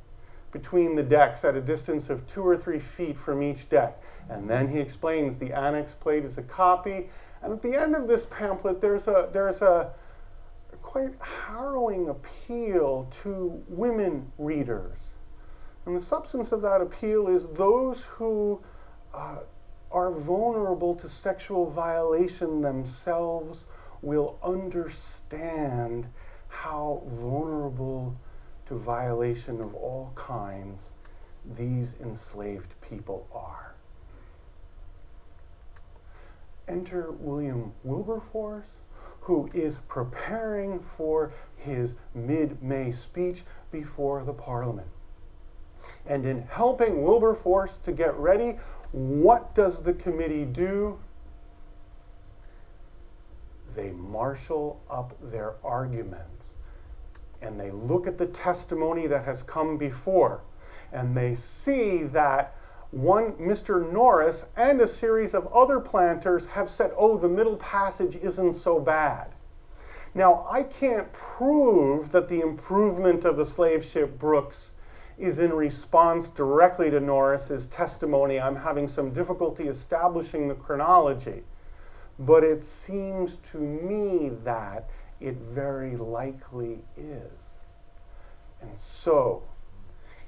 between 0.51 0.97
the 0.97 1.03
decks 1.03 1.45
at 1.45 1.55
a 1.55 1.61
distance 1.61 2.09
of 2.09 2.27
two 2.33 2.45
or 2.45 2.57
three 2.57 2.81
feet 2.97 3.15
from 3.23 3.41
each 3.41 3.69
deck. 3.69 4.03
And 4.29 4.49
then 4.49 4.67
he 4.67 4.79
explains 4.79 5.39
the 5.39 5.53
annex 5.53 5.93
plate 6.01 6.25
is 6.25 6.37
a 6.37 6.41
copy. 6.41 7.09
And 7.41 7.53
at 7.53 7.61
the 7.61 7.75
end 7.75 7.95
of 7.95 8.09
this 8.09 8.23
pamphlet, 8.29 8.81
there's 8.81 9.07
a, 9.07 9.29
there's 9.31 9.61
a 9.61 9.93
quite 10.91 11.13
harrowing 11.21 12.09
appeal 12.09 13.09
to 13.23 13.63
women 13.69 14.29
readers. 14.37 14.97
And 15.85 15.95
the 15.95 16.05
substance 16.05 16.51
of 16.51 16.61
that 16.63 16.81
appeal 16.81 17.29
is 17.29 17.43
those 17.55 17.99
who 18.09 18.59
uh, 19.13 19.37
are 19.89 20.11
vulnerable 20.11 20.95
to 20.95 21.09
sexual 21.09 21.71
violation 21.71 22.59
themselves 22.59 23.59
will 24.01 24.37
understand 24.43 26.07
how 26.49 27.01
vulnerable 27.21 28.13
to 28.67 28.77
violation 28.77 29.61
of 29.61 29.73
all 29.73 30.11
kinds 30.17 30.77
these 31.57 31.87
enslaved 32.03 32.73
people 32.81 33.29
are. 33.33 33.75
Enter 36.67 37.11
William 37.11 37.71
Wilberforce, 37.85 38.65
who 39.21 39.49
is 39.53 39.75
preparing 39.87 40.83
for 40.97 41.31
his 41.57 41.91
mid 42.13 42.61
May 42.61 42.91
speech 42.91 43.43
before 43.71 44.23
the 44.23 44.33
Parliament. 44.33 44.87
And 46.07 46.25
in 46.25 46.41
helping 46.43 47.03
Wilberforce 47.03 47.71
to 47.85 47.91
get 47.91 48.15
ready, 48.15 48.57
what 48.91 49.55
does 49.55 49.81
the 49.83 49.93
committee 49.93 50.45
do? 50.45 50.97
They 53.75 53.91
marshal 53.91 54.81
up 54.89 55.15
their 55.31 55.53
arguments 55.63 56.27
and 57.41 57.59
they 57.59 57.71
look 57.71 58.07
at 58.07 58.17
the 58.17 58.27
testimony 58.27 59.07
that 59.07 59.25
has 59.25 59.43
come 59.43 59.77
before 59.77 60.41
and 60.91 61.15
they 61.15 61.35
see 61.35 62.03
that 62.03 62.55
one, 62.91 63.33
Mr. 63.33 63.89
Norris, 63.91 64.43
and 64.57 64.81
a 64.81 64.87
series 64.87 65.33
of 65.33 65.51
other 65.53 65.79
planters 65.79 66.45
have 66.47 66.69
said, 66.69 66.91
oh, 66.97 67.17
the 67.17 67.27
middle 67.27 67.55
passage 67.55 68.17
isn't 68.17 68.55
so 68.55 68.79
bad. 68.79 69.27
Now, 70.13 70.45
I 70.51 70.63
can't 70.63 71.11
prove 71.13 72.11
that 72.11 72.27
the 72.27 72.41
improvement 72.41 73.23
of 73.23 73.37
the 73.37 73.45
slave 73.45 73.85
ship 73.85 74.19
Brookes 74.19 74.71
is 75.17 75.39
in 75.39 75.53
response 75.53 76.27
directly 76.29 76.89
to 76.89 76.99
Norris's 76.99 77.67
testimony. 77.67 78.39
I'm 78.39 78.55
having 78.55 78.89
some 78.89 79.11
difficulty 79.13 79.67
establishing 79.67 80.47
the 80.47 80.55
chronology. 80.55 81.43
But 82.19 82.43
it 82.43 82.63
seems 82.63 83.37
to 83.51 83.57
me 83.57 84.31
that 84.43 84.89
it 85.21 85.35
very 85.35 85.95
likely 85.95 86.79
is. 86.97 87.31
And 88.61 88.71
so, 88.81 89.43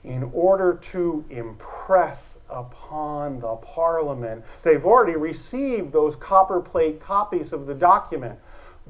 in 0.04 0.24
order 0.34 0.80
to 0.92 1.24
impress 1.30 2.38
upon 2.50 3.39
the 3.39 3.56
Parliament, 3.56 4.44
they've 4.62 4.86
already 4.86 5.18
received 5.18 5.94
those 5.94 6.16
copperplate 6.18 7.00
copies 7.00 7.54
of 7.54 7.66
the 7.66 7.74
document. 7.74 8.38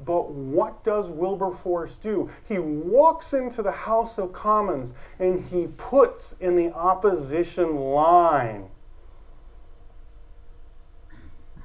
But 0.04 0.30
what 0.30 0.82
does 0.82 1.06
Wilberforce 1.06 1.92
do? 2.02 2.28
He 2.48 2.58
walks 2.58 3.32
into 3.32 3.62
the 3.62 3.70
House 3.70 4.18
of 4.18 4.32
Commons 4.32 4.92
and 5.20 5.44
he 5.44 5.68
puts 5.76 6.34
in 6.40 6.56
the 6.56 6.72
opposition 6.72 7.76
line 7.76 8.68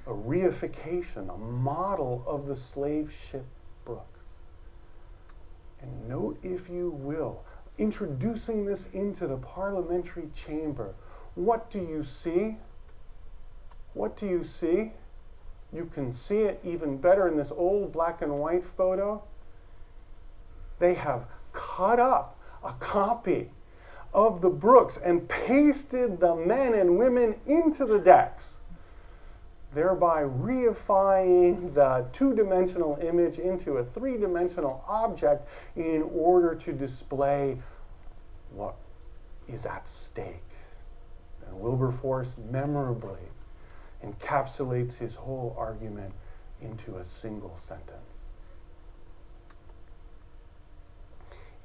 a 0.05 0.11
reification, 0.11 1.33
a 1.33 1.37
model 1.37 2.23
of 2.25 2.47
the 2.47 2.55
slave 2.55 3.11
ship 3.29 3.45
Brookes. 3.85 4.19
And 5.81 6.09
note, 6.09 6.37
if 6.43 6.69
you 6.69 6.89
will, 6.89 7.43
introducing 7.79 8.65
this 8.65 8.83
into 8.93 9.25
the 9.25 9.37
parliamentary 9.37 10.29
chamber, 10.35 10.93
what 11.35 11.71
do 11.71 11.79
you 11.79 12.05
see? 12.05 12.57
What 13.93 14.17
do 14.19 14.27
you 14.27 14.45
see? 14.59 14.91
You 15.71 15.89
can 15.93 16.15
see 16.15 16.39
it 16.39 16.59
even 16.63 16.97
better 16.97 17.27
in 17.27 17.37
this 17.37 17.51
old 17.51 17.91
black 17.91 18.21
and 18.21 18.37
white 18.37 18.65
photo. 18.75 19.23
They 20.79 20.93
have 20.95 21.25
cut 21.53 21.99
up 21.99 22.37
a 22.63 22.73
copy 22.73 23.49
of 24.13 24.41
the 24.41 24.49
Brookes 24.49 24.97
and 25.03 25.27
pasted 25.27 26.19
the 26.19 26.35
men 26.35 26.73
and 26.73 26.97
women 26.97 27.35
into 27.45 27.85
the 27.85 27.99
decks, 27.99 28.43
thereby 29.73 30.23
reifying 30.23 31.73
the 31.73 32.05
two 32.11 32.33
dimensional 32.33 32.97
image 33.01 33.37
into 33.37 33.77
a 33.77 33.83
three 33.83 34.17
dimensional 34.17 34.83
object 34.87 35.47
in 35.75 36.09
order 36.13 36.55
to 36.55 36.73
display 36.73 37.57
what 38.53 38.75
is 39.47 39.65
at 39.65 39.87
stake. 39.87 40.43
And 41.47 41.59
Wilberforce 41.59 42.29
memorably 42.51 43.19
encapsulates 44.05 44.95
his 44.97 45.13
whole 45.13 45.55
argument 45.57 46.13
into 46.61 46.97
a 46.97 47.05
single 47.21 47.57
sentence. 47.67 47.95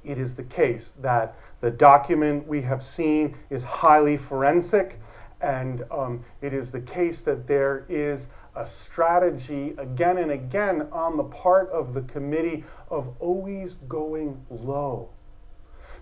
It 0.03 0.19
is 0.19 0.35
the 0.35 0.43
case 0.43 0.89
that 1.01 1.35
the 1.61 1.71
document 1.71 2.47
we 2.47 2.61
have 2.61 2.83
seen 2.83 3.35
is 3.49 3.63
highly 3.63 4.17
forensic, 4.17 4.99
and 5.45 5.83
um, 5.91 6.25
it 6.41 6.53
is 6.53 6.71
the 6.71 6.81
case 6.81 7.21
that 7.21 7.47
there 7.47 7.85
is 7.87 8.25
a 8.55 8.67
strategy 8.67 9.75
again 9.77 10.17
and 10.17 10.31
again 10.31 10.87
on 10.91 11.17
the 11.17 11.23
part 11.23 11.69
of 11.69 11.93
the 11.93 12.01
committee 12.01 12.63
of 12.89 13.13
always 13.19 13.75
going 13.87 14.43
low 14.49 15.07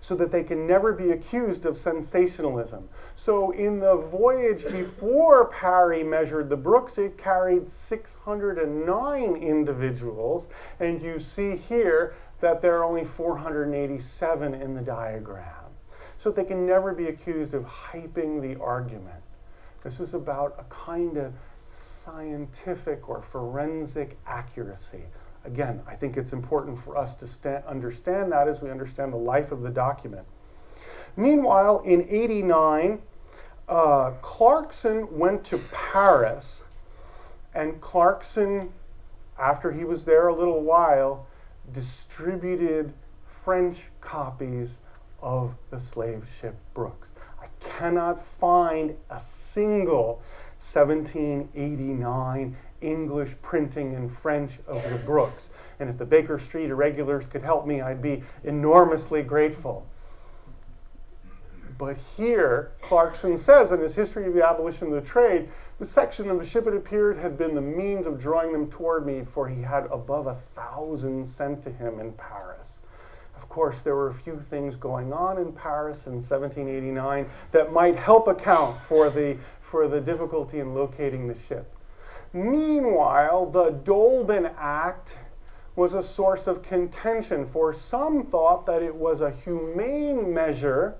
so 0.00 0.14
that 0.14 0.32
they 0.32 0.42
can 0.42 0.66
never 0.66 0.92
be 0.92 1.10
accused 1.10 1.66
of 1.66 1.78
sensationalism. 1.78 2.88
So 3.16 3.50
in 3.52 3.80
the 3.80 3.96
voyage 3.96 4.64
before 4.64 5.46
Parry 5.46 6.02
measured 6.02 6.48
the 6.48 6.56
Brookes, 6.56 6.98
it 6.98 7.16
carried 7.18 7.70
609 7.70 9.36
individuals, 9.36 10.44
and 10.80 11.00
you 11.02 11.20
see 11.20 11.56
here 11.56 12.14
that 12.40 12.60
there 12.60 12.78
are 12.78 12.84
only 12.84 13.06
487 13.16 14.54
in 14.54 14.74
the 14.74 14.82
diagram. 14.82 15.48
So 16.22 16.30
they 16.30 16.44
can 16.44 16.66
never 16.66 16.94
be 16.94 17.08
accused 17.08 17.52
of 17.52 17.64
hyping 17.64 18.40
the 18.40 18.60
argument. 18.60 19.22
This 19.84 20.00
is 20.00 20.14
about 20.14 20.56
a 20.58 20.64
kind 20.74 21.18
of 21.18 21.34
scientific 22.04 23.06
or 23.08 23.22
forensic 23.30 24.18
accuracy. 24.26 25.04
Again, 25.44 25.82
I 25.86 25.94
think 25.94 26.16
it's 26.16 26.32
important 26.32 26.82
for 26.82 26.96
us 26.96 27.14
to 27.18 27.28
sta- 27.28 27.62
understand 27.68 28.32
that 28.32 28.48
as 28.48 28.62
we 28.62 28.70
understand 28.70 29.12
the 29.12 29.18
life 29.18 29.52
of 29.52 29.60
the 29.60 29.68
document. 29.68 30.26
Meanwhile, 31.16 31.82
in 31.84 32.08
89, 32.08 32.98
uh, 33.68 34.12
Clarkson 34.22 35.06
went 35.18 35.44
to 35.44 35.58
Paris, 35.70 36.46
and 37.54 37.78
Clarkson, 37.82 38.72
after 39.38 39.70
he 39.70 39.84
was 39.84 40.04
there 40.04 40.28
a 40.28 40.34
little 40.34 40.62
while, 40.62 41.26
distributed 41.74 42.92
French 43.44 43.78
copies 44.00 44.70
of 45.20 45.54
the 45.70 45.80
slave 45.80 46.24
ship 46.40 46.56
Brookes. 46.72 47.08
I 47.40 47.46
cannot 47.68 48.24
find 48.40 48.94
a 49.10 49.20
single 49.54 50.20
1789 50.72 52.56
English 52.80 53.30
printing 53.40 53.94
in 53.94 54.10
French 54.10 54.52
of 54.66 54.82
the 54.90 54.98
Brookes. 54.98 55.44
And 55.80 55.88
if 55.88 55.96
the 55.96 56.04
Baker 56.04 56.38
Street 56.38 56.70
irregulars 56.70 57.24
could 57.30 57.42
help 57.42 57.66
me, 57.66 57.80
I'd 57.80 58.02
be 58.02 58.22
enormously 58.44 59.22
grateful. 59.22 59.86
But 61.78 61.96
here, 62.16 62.72
Clarkson 62.82 63.38
says 63.38 63.72
in 63.72 63.80
his 63.80 63.94
History 63.94 64.26
of 64.26 64.34
the 64.34 64.46
Abolition 64.46 64.92
of 64.92 65.02
the 65.02 65.08
Trade, 65.08 65.48
the 65.80 65.86
section 65.86 66.30
of 66.30 66.38
the 66.38 66.46
ship 66.46 66.66
it 66.66 66.74
appeared 66.74 67.18
had 67.18 67.36
been 67.36 67.54
the 67.54 67.60
means 67.60 68.06
of 68.06 68.20
drawing 68.20 68.52
them 68.52 68.70
toward 68.70 69.04
me, 69.04 69.24
for 69.34 69.48
he 69.48 69.60
had 69.60 69.86
above 69.90 70.28
a 70.28 70.38
thousand 70.54 71.28
sent 71.28 71.64
to 71.64 71.72
him 71.72 71.98
in 71.98 72.12
Paris. 72.12 72.73
Course, 73.54 73.76
there 73.84 73.94
were 73.94 74.10
a 74.10 74.14
few 74.14 74.42
things 74.50 74.74
going 74.74 75.12
on 75.12 75.38
in 75.38 75.52
Paris 75.52 75.96
in 76.06 76.14
1789 76.14 77.30
that 77.52 77.72
might 77.72 77.94
help 77.94 78.26
account 78.26 78.76
for 78.88 79.10
the, 79.10 79.36
for 79.70 79.86
the 79.86 80.00
difficulty 80.00 80.58
in 80.58 80.74
locating 80.74 81.28
the 81.28 81.36
ship. 81.48 81.72
Meanwhile, 82.32 83.52
the 83.52 83.70
Dolben 83.70 84.50
Act 84.58 85.12
was 85.76 85.94
a 85.94 86.02
source 86.02 86.48
of 86.48 86.64
contention, 86.64 87.48
for 87.52 87.72
some 87.72 88.26
thought 88.26 88.66
that 88.66 88.82
it 88.82 88.92
was 88.92 89.20
a 89.20 89.30
humane 89.30 90.34
measure. 90.34 90.96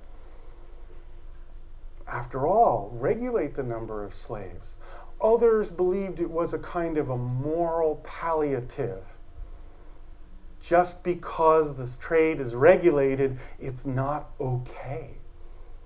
After 2.07 2.47
all, 2.47 2.93
regulate 2.95 3.57
the 3.57 3.65
number 3.65 4.05
of 4.05 4.15
slaves. 4.15 4.65
Others 5.21 5.71
believed 5.71 6.21
it 6.21 6.31
was 6.31 6.53
a 6.53 6.59
kind 6.59 6.99
of 6.99 7.11
a 7.11 7.19
moral 7.19 7.97
palliative. 8.05 9.03
Just 10.67 11.03
because 11.03 11.77
this 11.77 11.97
trade 12.01 12.41
is 12.41 12.55
regulated, 12.55 13.39
it's 13.61 13.85
not 13.85 14.31
okay. 14.41 15.11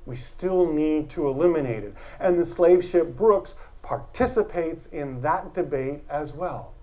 We 0.07 0.17
still 0.17 0.73
need 0.73 1.11
to 1.11 1.29
eliminate 1.29 1.83
it. 1.83 1.95
And 2.21 2.39
the 2.39 2.47
slave 2.47 2.85
ship 2.85 3.17
Brooks 3.17 3.55
participates 3.83 4.87
in 4.93 5.21
that 5.23 5.53
debate 5.53 6.03
as 6.09 6.33
well. 6.33 6.75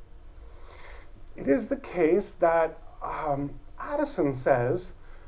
It 1.37 1.47
is 1.47 1.67
the 1.67 1.77
case 1.77 2.33
that 2.39 2.77
um, 3.01 3.51
Addison 3.79 4.35
says 4.35 4.87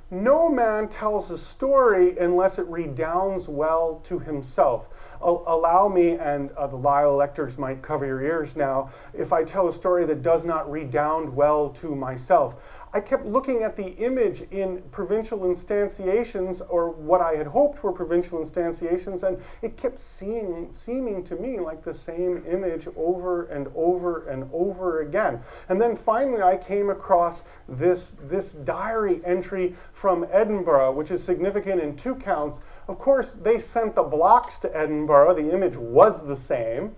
no 0.10 0.50
man 0.50 0.88
tells 0.88 1.32
a 1.32 1.38
story 1.38 2.18
unless 2.18 2.58
it 2.58 2.68
redounds 2.68 3.48
well 3.48 4.02
to 4.08 4.20
himself. 4.20 4.88
Allow 5.22 5.88
me, 5.88 6.12
and 6.12 6.52
uh, 6.52 6.68
the 6.68 6.76
Lyell 6.76 7.16
lectors 7.16 7.58
might 7.58 7.82
cover 7.82 8.06
your 8.06 8.22
ears 8.22 8.56
now, 8.56 8.92
if 9.14 9.34
I 9.34 9.44
tell 9.44 9.68
a 9.68 9.74
story 9.74 10.06
that 10.06 10.22
does 10.22 10.44
not 10.44 10.70
redound 10.72 11.36
well 11.36 11.70
to 11.82 11.96
myself. 11.96 12.56
I 12.94 13.02
kept 13.02 13.26
looking 13.26 13.64
at 13.64 13.76
the 13.76 13.90
image 13.98 14.44
in 14.50 14.82
provincial 14.92 15.40
instantiations, 15.40 16.66
or 16.70 16.90
what 16.90 17.20
I 17.20 17.34
had 17.34 17.48
hoped 17.48 17.84
were 17.84 17.92
provincial 17.92 18.44
instantiations, 18.44 19.24
and 19.24 19.42
it 19.62 19.76
kept 19.76 20.00
seeing, 20.00 20.72
seeming 20.72 21.26
to 21.26 21.36
me 21.36 21.60
like 21.60 21.84
the 21.84 21.94
same 21.94 22.46
image 22.50 22.88
over 22.96 23.46
and 23.48 23.68
over 23.76 24.28
and 24.30 24.50
over 24.54 25.02
again. 25.02 25.42
And 25.68 25.82
then 25.82 25.98
finally, 25.98 26.42
I 26.42 26.56
came 26.56 26.90
across 26.90 27.42
this, 27.68 28.14
this 28.24 28.54
diary 28.54 29.22
entry 29.26 29.76
from 29.94 30.26
Edinburgh, 30.32 30.94
which 30.94 31.12
is 31.12 31.22
significant 31.24 31.82
in 31.82 31.98
two 31.98 32.16
counts. 32.16 32.60
Of 32.88 33.00
course, 33.00 33.34
they 33.42 33.60
sent 33.60 33.96
the 33.96 34.04
blocks 34.04 34.60
to 34.60 34.76
Edinburgh, 34.76 35.36
the 35.36 35.54
image 35.54 35.76
was 35.76 36.26
the 36.26 36.38
same. 36.38 36.96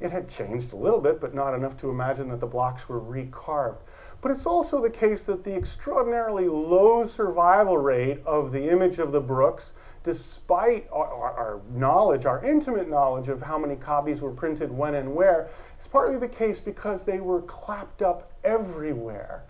It 0.00 0.10
had 0.10 0.28
changed 0.28 0.72
a 0.72 0.76
little 0.76 1.00
bit, 1.00 1.20
but 1.20 1.32
not 1.32 1.54
enough 1.54 1.78
to 1.80 1.88
imagine 1.88 2.28
that 2.30 2.40
the 2.40 2.46
blocks 2.46 2.88
were 2.88 3.00
recarved. 3.00 3.78
But 4.22 4.30
it's 4.30 4.46
also 4.46 4.80
the 4.80 4.88
case 4.88 5.22
that 5.24 5.44
the 5.44 5.54
extraordinarily 5.54 6.48
low 6.48 7.06
survival 7.06 7.76
rate 7.76 8.20
of 8.24 8.52
the 8.52 8.70
image 8.70 8.98
of 8.98 9.12
the 9.12 9.20
Brookes 9.20 9.64
despite 10.04 10.88
our, 10.90 11.06
our, 11.06 11.60
knowledge, 11.72 12.24
our 12.24 12.44
intimate 12.44 12.88
knowledge 12.88 13.28
of 13.28 13.40
how 13.40 13.58
many 13.58 13.76
copies 13.76 14.20
were 14.20 14.32
printed 14.32 14.70
when 14.70 14.94
and 14.94 15.14
where, 15.14 15.48
is 15.80 15.86
partly 15.88 16.18
the 16.18 16.28
case 16.28 16.58
because 16.58 17.02
they 17.02 17.20
were 17.20 17.42
clapped 17.42 18.02
up 18.02 18.32
everywhere. 18.44 19.44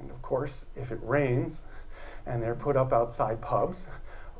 And 0.00 0.10
of 0.10 0.20
course, 0.22 0.52
if 0.76 0.90
it 0.92 0.98
rains 1.02 1.56
and 2.26 2.42
they're 2.42 2.54
put 2.54 2.76
up 2.76 2.92
outside 2.92 3.40
pubs 3.40 3.78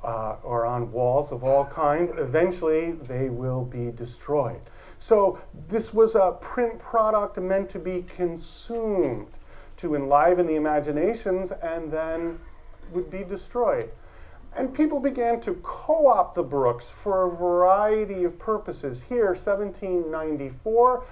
uh, 0.05 0.37
or 0.43 0.67
on 0.67 0.93
walls 0.93 1.33
of 1.33 1.43
all 1.43 1.65
kinds, 1.65 2.13
eventually 2.19 2.93
they 2.93 3.29
will 3.29 3.65
be 3.65 3.91
destroyed. 3.91 4.61
So 5.01 5.39
this 5.69 5.93
was 5.93 6.15
a 6.15 6.37
print 6.41 6.79
product 6.79 7.39
meant 7.39 7.71
to 7.71 7.79
be 7.79 8.03
consumed, 8.03 9.29
to 9.79 9.95
enliven 9.95 10.47
the 10.47 10.57
imaginations, 10.57 11.51
and 11.63 11.91
then 11.91 12.39
would 12.93 13.11
be 13.11 13.25
destroyed. 13.25 13.91
And 14.57 14.73
people 14.73 15.01
began 15.01 15.41
to 15.43 15.53
co 15.63 16.07
opt 16.07 16.35
the 16.35 16.43
Brookes 16.43 16.87
for 17.03 17.27
a 17.27 17.37
variety 17.37 18.25
of 18.25 18.39
purposes. 18.39 18.99
Here, 19.07 19.35
1794, 19.35 21.05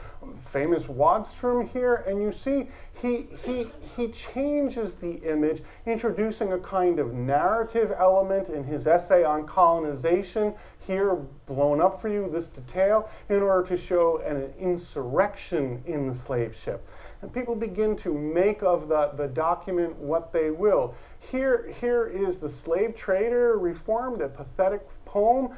famous 0.47 0.85
Wadstrom 0.85 1.69
here, 1.69 1.97
and 2.07 2.23
you 2.23 2.33
see 2.33 2.69
he, 3.03 3.27
he, 3.45 3.71
he 3.97 4.09
changes 4.09 4.95
the 4.95 5.17
image, 5.31 5.63
introducing 5.85 6.55
a 6.55 6.59
kind 6.59 6.99
of 6.99 7.13
narrative 7.13 7.93
element 7.99 8.49
in 8.49 8.65
his 8.65 8.87
essay 8.87 9.25
on 9.25 9.47
colonization, 9.47 10.55
here 10.87 11.15
blown 11.45 11.83
up 11.83 12.01
for 12.01 12.09
you, 12.09 12.31
this 12.33 12.47
detail, 12.47 13.11
in 13.29 13.43
order 13.43 13.69
to 13.69 13.77
show 13.77 14.19
an 14.19 14.55
insurrection 14.59 15.83
in 15.85 16.09
the 16.09 16.15
slave 16.15 16.57
ship. 16.65 16.87
And 17.25 17.33
people 17.33 17.55
begin 17.55 17.97
to 17.97 18.13
make 18.13 18.63
of 18.63 18.87
the, 18.87 19.13
the 19.17 19.29
document 19.29 19.97
what 19.97 20.31
they 20.31 20.51
will. 20.51 20.95
Here, 21.21 21.75
here 21.81 22.07
is 22.07 22.37
the 22.37 22.51
slave 22.51 22.95
trader 22.95 23.57
reformed, 23.57 24.21
a 24.21 24.29
pathetic 24.29 24.87
poem. 25.07 25.49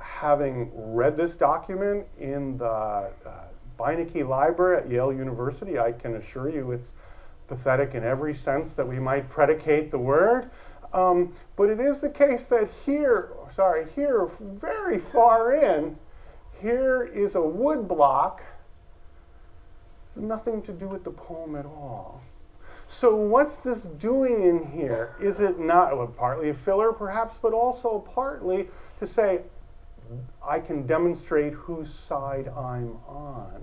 Having 0.00 0.72
read 0.74 1.16
this 1.16 1.36
document 1.36 2.08
in 2.18 2.58
the 2.58 2.64
uh, 2.64 3.10
Beinecke 3.78 4.28
Library 4.28 4.78
at 4.78 4.90
Yale 4.90 5.12
University, 5.12 5.78
I 5.78 5.92
can 5.92 6.16
assure 6.16 6.50
you 6.50 6.72
it's 6.72 6.90
pathetic 7.46 7.94
in 7.94 8.02
every 8.02 8.34
sense 8.34 8.72
that 8.72 8.84
we 8.84 8.98
might 8.98 9.30
predicate 9.30 9.92
the 9.92 9.98
word. 9.98 10.50
Um, 10.92 11.32
but 11.54 11.70
it 11.70 11.78
is 11.78 12.00
the 12.00 12.10
case 12.10 12.46
that 12.46 12.68
here, 12.84 13.30
sorry, 13.54 13.86
here, 13.94 14.28
very 14.40 14.98
far 14.98 15.54
in, 15.54 15.96
here 16.60 17.04
is 17.04 17.36
a 17.36 17.40
wood 17.40 17.86
block. 17.86 18.42
Nothing 20.16 20.62
to 20.62 20.72
do 20.72 20.86
with 20.86 21.04
the 21.04 21.10
poem 21.10 21.56
at 21.56 21.66
all. 21.66 22.20
So 22.88 23.14
what's 23.14 23.56
this 23.56 23.82
doing 23.82 24.42
in 24.42 24.66
here? 24.72 25.14
Is 25.20 25.38
it 25.38 25.60
not 25.60 25.96
well, 25.96 26.08
partly 26.08 26.50
a 26.50 26.54
filler, 26.54 26.92
perhaps, 26.92 27.36
but 27.40 27.52
also 27.52 28.04
partly 28.12 28.68
to 28.98 29.06
say, 29.06 29.40
I 30.46 30.58
can 30.58 30.86
demonstrate 30.86 31.52
whose 31.52 31.88
side 32.08 32.48
I'm 32.48 32.96
on. 33.06 33.62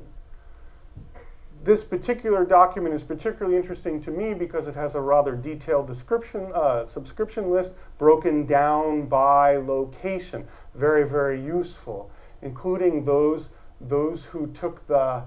This 1.64 1.84
particular 1.84 2.46
document 2.46 2.96
is 2.96 3.04
particularly 3.04 3.58
interesting 3.58 4.02
to 4.04 4.12
me 4.12 4.34
because 4.34 4.68
it 4.68 4.76
has 4.76 4.96
a 4.96 5.02
rather 5.02 5.36
detailed 5.36 5.88
description, 5.88 6.52
uh, 6.54 6.88
subscription 6.88 7.50
list 7.50 7.72
broken 7.98 8.46
down 8.46 9.08
by 9.08 9.58
location. 9.58 10.48
Very, 10.76 11.04
very 11.04 11.44
useful, 11.44 12.10
including 12.42 13.04
those, 13.04 13.50
those 13.82 14.24
who 14.24 14.48
took 14.48 14.88
the 14.88 15.24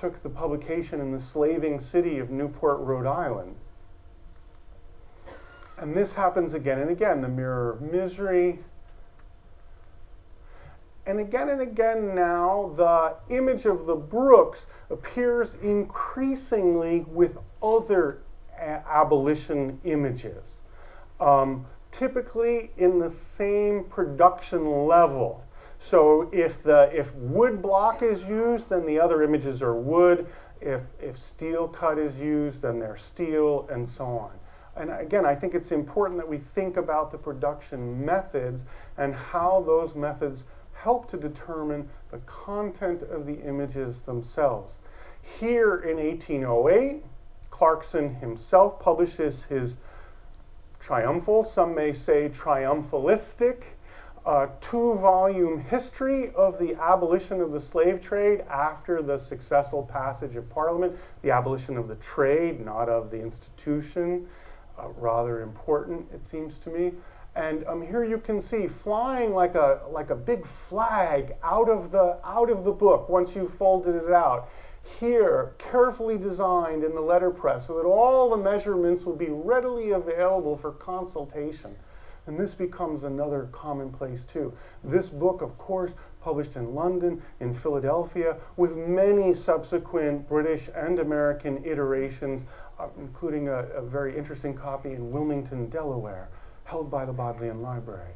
took 0.00 0.22
the 0.22 0.30
publication 0.30 1.00
in 1.00 1.12
the 1.12 1.20
slaving 1.20 1.78
city 1.78 2.18
of 2.18 2.30
Newport, 2.30 2.80
Rhode 2.80 3.06
Island. 3.06 3.54
And 5.76 5.94
this 5.94 6.12
happens 6.12 6.54
again 6.54 6.80
and 6.80 6.90
again 6.90 7.20
the 7.20 7.28
mirror 7.28 7.72
of 7.72 7.82
misery. 7.82 8.58
And 11.06 11.20
again 11.20 11.48
and 11.48 11.60
again 11.60 12.14
now, 12.14 12.72
the 12.76 13.34
image 13.34 13.66
of 13.66 13.86
the 13.86 13.94
Brookes 13.94 14.66
appears 14.90 15.48
increasingly 15.62 17.00
with 17.00 17.36
other 17.62 18.18
abolition 18.58 19.80
images, 19.84 20.44
um, 21.18 21.64
typically 21.92 22.70
in 22.76 22.98
the 22.98 23.12
same 23.36 23.84
production 23.84 24.86
level. 24.86 25.44
So 25.88 26.28
if 26.32 26.62
the 26.62 26.90
if 26.92 27.12
wood 27.14 27.62
block 27.62 28.02
is 28.02 28.22
used, 28.22 28.68
then 28.68 28.86
the 28.86 29.00
other 29.00 29.22
images 29.22 29.62
are 29.62 29.74
wood. 29.74 30.26
If 30.60 30.82
if 31.00 31.18
steel 31.18 31.68
cut 31.68 31.98
is 31.98 32.14
used, 32.16 32.62
then 32.62 32.78
they're 32.78 32.98
steel, 32.98 33.66
and 33.70 33.88
so 33.96 34.04
on. 34.04 34.30
And 34.76 34.90
again, 34.90 35.26
I 35.26 35.34
think 35.34 35.54
it's 35.54 35.72
important 35.72 36.18
that 36.18 36.28
we 36.28 36.38
think 36.54 36.76
about 36.76 37.10
the 37.10 37.18
production 37.18 38.04
methods 38.04 38.62
and 38.98 39.14
how 39.14 39.62
those 39.66 39.94
methods 39.94 40.44
help 40.74 41.10
to 41.10 41.16
determine 41.16 41.88
the 42.10 42.18
content 42.18 43.02
of 43.02 43.26
the 43.26 43.40
images 43.46 43.96
themselves. 44.06 44.72
Here 45.38 45.80
in 45.80 45.96
1808, 45.96 47.02
Clarkson 47.50 48.14
himself 48.14 48.80
publishes 48.80 49.42
his 49.48 49.72
triumphal, 50.78 51.44
some 51.44 51.74
may 51.74 51.92
say 51.92 52.30
triumphalistic, 52.30 53.64
a 54.26 54.48
two 54.60 54.94
volume 54.94 55.60
history 55.60 56.30
of 56.34 56.58
the 56.58 56.74
abolition 56.74 57.40
of 57.40 57.52
the 57.52 57.60
slave 57.60 58.02
trade 58.02 58.42
after 58.50 59.02
the 59.02 59.18
successful 59.18 59.82
passage 59.82 60.36
of 60.36 60.48
Parliament, 60.50 60.94
the 61.22 61.30
abolition 61.30 61.76
of 61.76 61.88
the 61.88 61.94
trade, 61.96 62.64
not 62.64 62.88
of 62.88 63.10
the 63.10 63.20
institution. 63.20 64.26
Uh, 64.78 64.88
rather 64.96 65.42
important, 65.42 66.06
it 66.12 66.20
seems 66.30 66.54
to 66.64 66.70
me. 66.70 66.92
And 67.34 67.64
um, 67.66 67.80
here 67.80 68.04
you 68.04 68.18
can 68.18 68.42
see 68.42 68.68
flying 68.82 69.32
like 69.32 69.54
a, 69.54 69.80
like 69.90 70.10
a 70.10 70.14
big 70.14 70.46
flag 70.68 71.34
out 71.42 71.68
of, 71.68 71.90
the, 71.90 72.18
out 72.24 72.50
of 72.50 72.64
the 72.64 72.72
book 72.72 73.08
once 73.08 73.30
you've 73.34 73.54
folded 73.54 73.94
it 73.94 74.12
out. 74.12 74.48
Here, 74.98 75.52
carefully 75.58 76.18
designed 76.18 76.82
in 76.82 76.94
the 76.94 77.00
letterpress 77.00 77.66
so 77.66 77.76
that 77.76 77.84
all 77.84 78.30
the 78.30 78.36
measurements 78.36 79.04
will 79.04 79.16
be 79.16 79.28
readily 79.28 79.92
available 79.92 80.56
for 80.56 80.72
consultation. 80.72 81.76
And 82.26 82.38
this 82.38 82.54
becomes 82.54 83.04
another 83.04 83.48
commonplace 83.52 84.20
too. 84.32 84.52
This 84.84 85.08
book, 85.08 85.42
of 85.42 85.56
course, 85.58 85.92
published 86.22 86.56
in 86.56 86.74
London, 86.74 87.22
in 87.40 87.54
Philadelphia, 87.54 88.36
with 88.56 88.76
many 88.76 89.34
subsequent 89.34 90.28
British 90.28 90.68
and 90.74 90.98
American 90.98 91.64
iterations, 91.64 92.42
uh, 92.78 92.88
including 92.98 93.48
a, 93.48 93.64
a, 93.74 93.82
very 93.82 94.16
interesting 94.16 94.54
copy 94.54 94.92
in 94.92 95.10
Wilmington, 95.10 95.68
Delaware, 95.70 96.28
held 96.64 96.90
by 96.90 97.04
the 97.04 97.12
Bodleian 97.12 97.62
Library. 97.62 98.12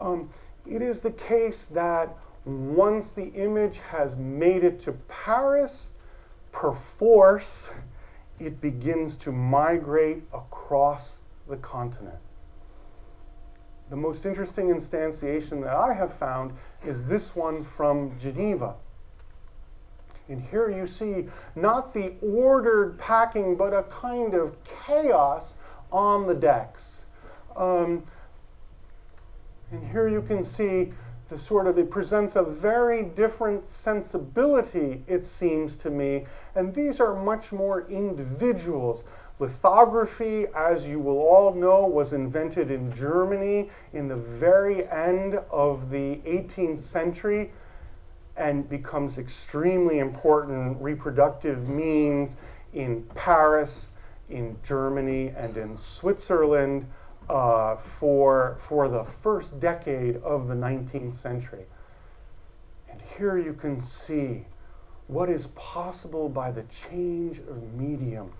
Um, 0.00 0.30
it 0.66 0.82
is 0.82 1.00
the 1.00 1.12
case 1.12 1.66
that 1.70 2.14
once 2.44 3.08
the 3.10 3.28
image 3.34 3.78
has 3.90 4.14
made 4.16 4.64
it 4.64 4.82
to 4.84 4.92
Paris, 5.08 5.86
perforce, 6.52 7.68
it 8.38 8.60
begins 8.60 9.16
to 9.16 9.32
migrate 9.32 10.22
across 10.32 11.10
the 11.48 11.56
continent. 11.56 12.16
The 13.90 13.96
most 13.96 14.24
interesting 14.24 14.68
instantiation 14.68 15.62
that 15.64 15.74
I 15.74 15.92
have 15.92 16.14
found 16.14 16.52
is 16.84 17.04
this 17.06 17.34
one 17.34 17.64
from 17.76 18.16
Geneva. 18.20 18.74
And 20.28 20.40
here 20.40 20.70
you 20.70 20.86
see 20.86 21.26
not 21.56 21.92
the 21.92 22.12
ordered 22.22 22.96
packing, 22.98 23.56
but 23.56 23.74
a 23.74 23.82
kind 23.82 24.34
of 24.34 24.56
chaos 24.86 25.42
on 25.90 26.28
the 26.28 26.34
decks. 26.34 26.82
Um, 27.56 28.04
and 29.72 29.90
here 29.90 30.08
you 30.08 30.22
can 30.22 30.44
see 30.44 30.92
the 31.28 31.38
sort 31.38 31.66
of, 31.66 31.76
it 31.78 31.90
presents 31.90 32.36
a 32.36 32.42
very 32.42 33.02
different 33.02 33.68
sensibility, 33.68 35.02
it 35.08 35.26
seems 35.26 35.76
to 35.78 35.90
me. 35.90 36.26
And 36.54 36.72
these 36.72 37.00
are 37.00 37.14
much 37.14 37.50
more 37.50 37.88
individuals. 37.88 39.02
Lithography, 39.40 40.46
as 40.54 40.84
you 40.84 41.00
will 41.00 41.18
all 41.18 41.54
know, 41.54 41.86
was 41.86 42.12
invented 42.12 42.70
in 42.70 42.94
Germany 42.94 43.70
in 43.94 44.06
the 44.06 44.16
very 44.16 44.86
end 44.88 45.40
of 45.50 45.90
the 45.90 46.16
18th 46.26 46.82
century 46.82 47.50
and 48.36 48.68
becomes 48.68 49.16
extremely 49.16 49.98
important 49.98 50.76
reproductive 50.80 51.70
means 51.70 52.36
in 52.74 53.02
Paris, 53.14 53.86
in 54.28 54.56
Germany, 54.62 55.32
and 55.34 55.56
in 55.56 55.78
Switzerland 55.78 56.86
uh, 57.30 57.76
for, 57.98 58.58
for 58.68 58.88
the 58.90 59.06
first 59.22 59.58
decade 59.58 60.16
of 60.18 60.48
the 60.48 60.54
19th 60.54 61.20
century. 61.20 61.64
And 62.90 63.00
here 63.16 63.38
you 63.38 63.54
can 63.54 63.82
see 63.82 64.44
what 65.06 65.30
is 65.30 65.46
possible 65.48 66.28
by 66.28 66.50
the 66.50 66.64
change 66.88 67.38
of 67.38 67.72
medium 67.72 68.30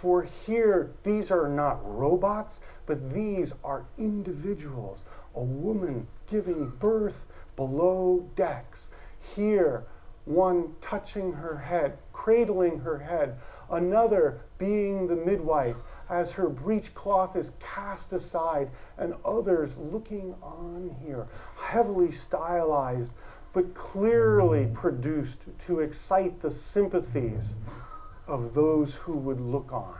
for 0.00 0.28
here, 0.46 0.92
these 1.02 1.30
are 1.30 1.48
not 1.48 1.80
robots, 1.82 2.60
but 2.86 3.12
these 3.12 3.52
are 3.64 3.84
individuals. 3.98 5.00
A 5.34 5.40
woman 5.42 6.06
giving 6.30 6.70
birth 6.78 7.16
below 7.56 8.28
decks. 8.36 8.80
Here, 9.34 9.84
one 10.24 10.74
touching 10.82 11.32
her 11.32 11.56
head, 11.56 11.98
cradling 12.12 12.78
her 12.80 12.98
head, 12.98 13.36
another 13.70 14.40
being 14.58 15.06
the 15.06 15.16
midwife, 15.16 15.76
as 16.10 16.30
her 16.30 16.48
breechcloth 16.48 17.36
is 17.36 17.50
cast 17.60 18.12
aside, 18.12 18.70
and 18.96 19.14
others 19.24 19.70
looking 19.76 20.34
on 20.42 20.94
here, 21.04 21.26
heavily 21.56 22.12
stylized, 22.12 23.10
but 23.52 23.74
clearly 23.74 24.64
mm. 24.64 24.74
produced 24.74 25.38
to 25.66 25.80
excite 25.80 26.40
the 26.40 26.50
sympathies 26.50 27.44
of 28.28 28.54
those 28.54 28.92
who 28.92 29.14
would 29.14 29.40
look 29.40 29.72
on. 29.72 29.98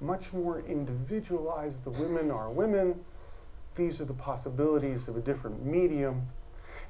Much 0.00 0.32
more 0.32 0.60
individualized, 0.60 1.84
the 1.84 1.90
women 1.90 2.30
are 2.30 2.50
women. 2.50 2.94
These 3.76 4.00
are 4.00 4.04
the 4.04 4.14
possibilities 4.14 5.06
of 5.06 5.16
a 5.16 5.20
different 5.20 5.64
medium. 5.64 6.26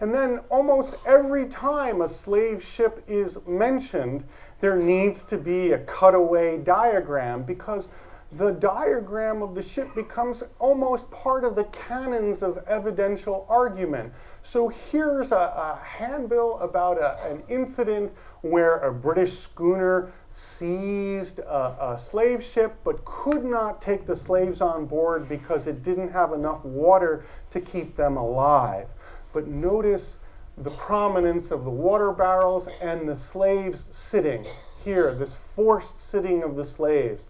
And 0.00 0.14
then 0.14 0.40
almost 0.48 0.94
every 1.04 1.46
time 1.46 2.02
a 2.02 2.08
slave 2.08 2.64
ship 2.64 3.02
is 3.08 3.36
mentioned, 3.46 4.24
there 4.60 4.76
needs 4.76 5.24
to 5.24 5.36
be 5.36 5.72
a 5.72 5.78
cutaway 5.78 6.58
diagram 6.58 7.42
because 7.42 7.88
the 8.32 8.50
diagram 8.50 9.40
of 9.40 9.54
the 9.54 9.62
ship 9.62 9.94
becomes 9.94 10.42
almost 10.58 11.10
part 11.10 11.44
of 11.44 11.54
the 11.54 11.64
canons 11.64 12.42
of 12.42 12.58
evidential 12.66 13.46
argument. 13.48 14.12
So 14.44 14.68
here's 14.68 15.32
a, 15.32 15.34
a 15.34 15.82
handbill 15.82 16.58
about 16.58 16.98
a, 16.98 17.22
an 17.26 17.42
incident 17.48 18.12
where 18.42 18.76
a 18.80 18.92
British 18.92 19.38
schooner 19.38 20.12
seized 20.34 21.38
a, 21.40 21.94
a, 21.96 22.00
slave 22.10 22.44
ship 22.44 22.76
but 22.84 23.04
could 23.04 23.44
not 23.44 23.82
take 23.82 24.06
the 24.06 24.16
slaves 24.16 24.60
on 24.60 24.86
board 24.86 25.28
because 25.28 25.66
it 25.66 25.82
didn't 25.82 26.12
have 26.12 26.32
enough 26.32 26.64
water 26.64 27.24
to 27.50 27.60
keep 27.60 27.96
them 27.96 28.16
alive. 28.16 28.86
But 29.32 29.48
notice 29.48 30.16
the 30.58 30.70
prominence 30.70 31.50
of 31.50 31.64
the 31.64 31.70
water 31.70 32.12
barrels 32.12 32.68
and 32.82 33.08
the 33.08 33.16
slaves 33.16 33.84
sitting 33.90 34.44
here, 34.84 35.14
this 35.14 35.32
forced 35.56 35.88
sitting 36.10 36.42
of 36.42 36.56
the 36.56 36.66
slaves. 36.66 37.22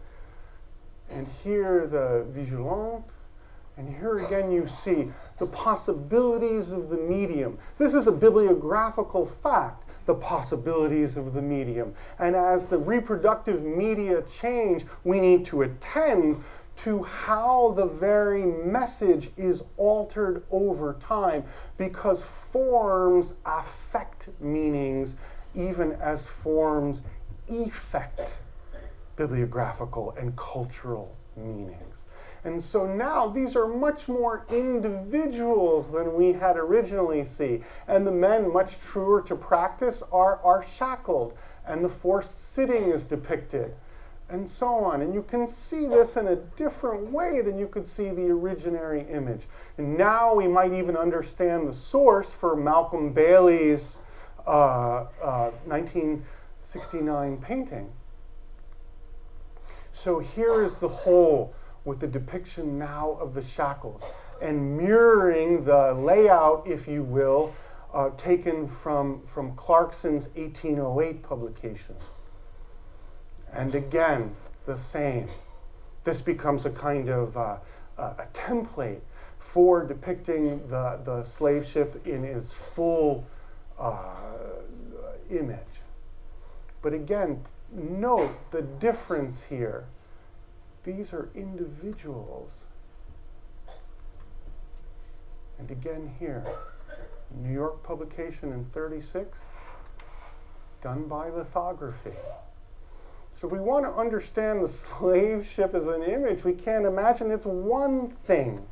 And 1.11 1.27
here 1.43 1.87
the 1.87 2.27
vigilante, 2.31 3.09
and 3.77 3.89
here 3.97 4.19
again 4.19 4.51
you 4.51 4.69
see 4.85 5.11
the 5.39 5.47
possibilities 5.47 6.71
of 6.73 6.91
the 6.91 6.97
medium. 6.97 7.59
This 7.79 7.95
is 7.95 8.07
a 8.07 8.13
bibliographical 8.13 9.31
fact, 9.43 9.91
the 10.07 10.15
possibilities 10.15 11.17
of 11.17 11.33
the 11.33 11.41
medium. 11.41 11.95
And 12.19 12.35
as 12.35 12.67
the 12.67 12.79
reproductive 12.79 13.63
media 13.63 14.23
change, 14.41 14.85
we 15.05 15.21
need 15.21 15.47
to 15.47 15.63
attend 15.63 16.43
to 16.85 17.03
how 17.03 17.73
the 17.77 17.87
very 17.87 18.45
message 18.45 19.31
is 19.37 19.63
altered 19.77 20.43
over 20.51 20.97
time 21.07 21.45
because 21.77 22.21
forms 22.53 23.33
affect 23.47 24.29
meanings 24.41 25.15
even 25.55 25.93
as 26.01 26.21
forms 26.43 26.99
effect 27.49 28.21
bibliographical 29.19 30.15
and 30.17 30.35
cultural 30.37 31.15
meanings. 31.37 31.97
And 32.45 32.63
so 32.65 32.87
now 32.87 33.29
these 33.29 33.57
are 33.57 33.67
much 33.67 34.09
more 34.09 34.47
individuals 34.49 35.93
than 35.93 36.15
we 36.15 36.33
had 36.33 36.57
originally 36.57 37.27
see. 37.37 37.63
And 37.89 38.07
the 38.07 38.13
men, 38.13 38.53
much 38.53 38.73
truer 38.87 39.23
to 39.23 39.35
practice, 39.35 40.03
are, 40.13 40.41
are 40.45 40.65
shackled, 40.79 41.37
and 41.67 41.85
the 41.85 41.89
forced 41.89 42.55
sitting 42.55 42.85
is 42.85 43.05
depicted, 43.05 43.75
and 44.31 44.49
so 44.49 44.69
on. 44.69 45.03
And 45.03 45.13
you 45.13 45.23
can 45.23 45.51
see 45.51 45.87
this 45.87 46.17
in 46.17 46.29
a 46.29 46.37
different 46.37 47.11
way 47.11 47.41
than 47.41 47.59
you 47.59 47.67
could 47.67 47.89
see 47.89 48.09
the 48.09 48.31
originary 48.31 49.13
image. 49.13 49.43
And 49.77 49.99
now 49.99 50.33
we 50.33 50.47
might 50.47 50.73
even 50.73 50.97
understand 50.97 51.69
the 51.69 51.75
source 51.75 52.29
for 52.41 52.55
Malcolm 52.55 53.13
Bailey's 53.13 53.97
uh, 54.47 55.07
uh, 55.23 55.51
1969 55.67 57.37
painting. 57.39 57.91
So 60.05 60.19
here 60.21 60.65
is 60.65 60.75
the 60.77 60.89
whole 60.89 61.55
with 61.85 62.01
the 62.01 62.07
depiction 62.07 62.79
now 62.79 63.19
of 63.21 63.35
the 63.35 63.45
shackles 63.45 64.03
and 64.41 64.77
mirroring 64.77 65.65
the 65.65 65.95
layout, 65.95 66.65
if 66.67 66.87
you 66.87 67.03
will, 67.03 67.55
uh, 67.93 68.11
taken 68.17 68.69
from, 68.83 69.23
from 69.33 69.57
Clarkson's 69.57 70.25
1808 70.37 71.23
publication. 71.23 71.97
And 73.53 73.75
again, 73.75 74.37
the 74.67 74.79
same. 74.79 75.29
This 76.05 76.21
becomes 76.21 76.67
a 76.67 76.71
kind 76.71 77.09
of 77.09 77.37
uh, 77.37 77.57
a 77.99 78.27
template 78.33 79.01
for 79.53 79.85
depicting 79.85 80.59
the, 80.69 81.01
the 81.05 81.25
slave 81.25 81.67
ship 81.67 82.07
in 82.07 82.25
its 82.25 82.53
full 82.53 83.27
uh, 83.79 84.15
image. 85.31 85.59
But 86.83 86.93
again, 86.93 87.45
note 87.73 88.35
the 88.51 88.63
difference 88.63 89.37
here. 89.49 89.85
These 90.85 91.13
are 91.13 91.29
individuals. 91.35 92.51
And 95.59 95.71
again 95.71 96.15
here, 96.19 96.45
New 97.43 97.53
York 97.53 97.83
publication 97.83 98.53
in 98.53 98.65
36, 98.73 99.37
done 100.83 101.09
by 101.09 101.29
lithography. 101.29 102.17
So 103.41 103.47
if 103.47 103.53
we 103.53 103.61
want 103.61 103.85
to 103.85 103.93
understand 103.93 104.65
the 104.65 104.69
slave 104.99 105.47
ship 105.47 105.75
as 105.75 105.87
an 105.87 106.03
image, 106.03 106.45
we 106.45 106.55
can't 106.55 106.87
imagine 106.87 107.31
it's 107.31 107.45
one 107.45 108.11
thing. 108.25 108.67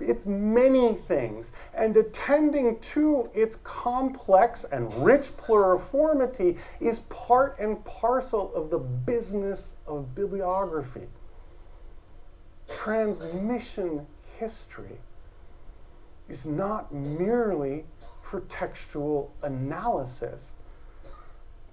It's 0.00 0.24
many 0.26 0.94
things. 1.08 1.46
And 1.74 1.96
attending 1.96 2.78
to 2.94 3.30
its 3.34 3.56
complex 3.62 4.64
and 4.72 4.92
rich 5.04 5.34
pluriformity 5.36 6.58
is 6.80 6.98
part 7.08 7.58
and 7.58 7.82
parcel 7.84 8.52
of 8.54 8.70
the 8.70 8.78
business 8.78 9.60
of 9.86 10.14
bibliography. 10.14 11.06
Transmission 12.68 14.06
history 14.38 14.98
is 16.28 16.44
not 16.44 16.92
merely 16.94 17.84
for 18.22 18.40
textual 18.42 19.32
analysis. 19.42 20.40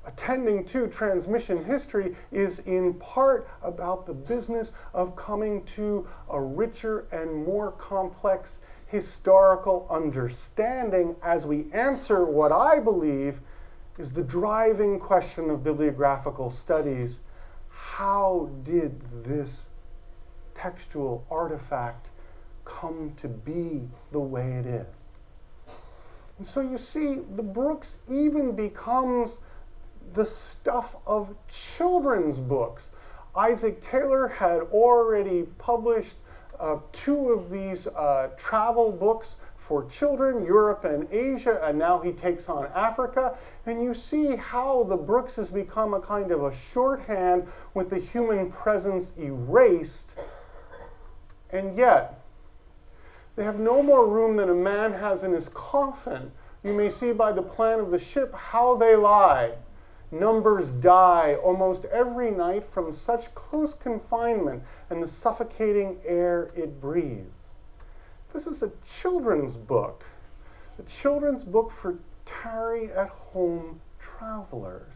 Attending 0.06 0.64
to 0.66 0.88
transmission 0.88 1.64
history 1.66 2.16
is 2.32 2.60
in 2.60 2.94
part 2.96 3.48
about 3.62 4.06
the 4.06 4.14
business 4.14 4.70
of 4.94 5.16
coming 5.16 5.64
to 5.76 6.08
a 6.30 6.40
richer 6.40 7.06
and 7.12 7.46
more 7.46 7.72
complex 7.74 8.58
historical 8.88 9.88
understanding 9.90 11.16
as 11.22 11.46
we 11.46 11.68
answer 11.74 12.26
what 12.26 12.52
I 12.52 12.80
believe 12.80 13.40
is 13.98 14.12
the 14.12 14.24
driving 14.24 15.00
question 15.00 15.50
of 15.50 15.64
bibliographical 15.64 16.52
studies. 16.52 17.16
How 17.70 18.50
did 18.64 19.02
this 19.24 19.50
textual 20.56 21.26
artifact 21.30 22.08
come 22.66 23.14
to 23.22 23.28
be 23.28 23.88
the 24.12 24.20
way 24.20 24.54
it 24.54 24.66
is? 24.66 24.88
And 26.38 26.48
so 26.48 26.62
you 26.62 26.78
see, 26.78 27.22
the 27.36 27.44
Brookes 27.44 27.96
even 28.10 28.56
becomes 28.56 29.32
the 30.14 30.30
stuff 30.52 30.96
of 31.06 31.36
children's 31.78 32.38
books. 32.38 32.84
Isaac 33.36 33.84
Taylor 33.84 34.28
had 34.28 34.62
already 34.72 35.44
published 35.58 36.16
uh, 36.60 36.78
two 36.92 37.30
of 37.30 37.50
these 37.50 37.88
uh, 37.88 38.30
travel 38.38 38.92
books 38.92 39.36
for 39.68 39.86
children, 39.90 40.46
Europe 40.46 40.86
and 40.86 41.12
Asia, 41.12 41.60
and 41.64 41.78
now 41.78 42.00
he 42.00 42.14
takes 42.14 42.48
on 42.48 42.68
Africa. 42.74 43.36
And 43.66 43.84
you 43.84 43.94
see 43.94 44.36
how 44.36 44.86
the 44.86 44.96
Brookes 44.96 45.36
has 45.36 45.50
become 45.50 45.94
a 45.94 46.00
kind 46.00 46.32
of 46.32 46.44
a 46.44 46.54
shorthand 46.74 47.46
with 47.74 47.90
the 47.90 48.00
human 48.00 48.52
presence 48.52 49.08
erased. 49.20 50.12
And 51.52 51.78
yet, 51.78 52.22
they 53.36 53.44
have 53.44 53.60
no 53.60 53.84
more 53.84 54.08
room 54.08 54.38
than 54.38 54.50
a 54.50 54.56
man 54.56 54.94
has 54.94 55.24
in 55.24 55.34
his 55.34 55.50
coffin. 55.54 56.32
You 56.64 56.74
may 56.74 56.90
see 56.90 57.12
by 57.12 57.34
the 57.34 57.42
plan 57.42 57.80
of 57.80 57.92
the 57.92 58.00
ship 58.00 58.34
how 58.34 58.78
they 58.78 58.96
lie. 58.96 59.52
Numbers 60.12 60.70
die 60.82 61.36
almost 61.44 61.84
every 61.86 62.32
night 62.32 62.66
from 62.74 62.96
such 62.96 63.34
close 63.36 63.74
confinement 63.74 64.64
and 64.90 65.04
the 65.04 65.12
suffocating 65.12 65.98
air 66.06 66.52
it 66.56 66.80
breathes. 66.80 67.34
This 68.34 68.48
is 68.48 68.64
a 68.64 68.72
children's 69.02 69.56
book, 69.56 70.04
a 70.80 70.84
children's 70.84 71.44
book 71.44 71.72
for 71.72 71.98
tarry 72.26 72.92
at 72.92 73.10
home 73.10 73.80
travelers. 74.00 74.92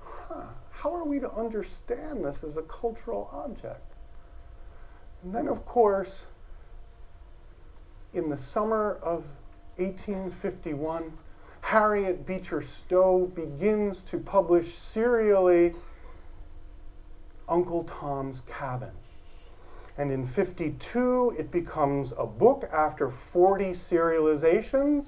Huh. 0.00 0.42
How 0.70 0.94
are 0.94 1.04
we 1.04 1.18
to 1.20 1.32
understand 1.32 2.24
this 2.24 2.36
as 2.48 2.56
a 2.56 2.62
cultural 2.62 3.30
object? 3.32 3.92
And 5.22 5.34
then, 5.34 5.48
of 5.48 5.64
course, 5.66 6.10
in 8.14 8.28
the 8.28 8.38
summer 8.38 8.98
of 9.02 9.24
1851, 9.76 11.12
Harriet 11.60 12.26
Beecher 12.26 12.62
Stowe 12.62 13.26
begins 13.34 13.98
to 14.10 14.18
publish 14.18 14.78
serially 14.78 15.74
Uncle 17.48 17.84
Tom's 17.84 18.40
Cabin. 18.46 18.90
And 19.98 20.10
in 20.12 20.26
52, 20.26 21.36
it 21.38 21.50
becomes 21.50 22.12
a 22.18 22.26
book 22.26 22.68
after 22.72 23.10
40 23.32 23.72
serializations. 23.72 25.06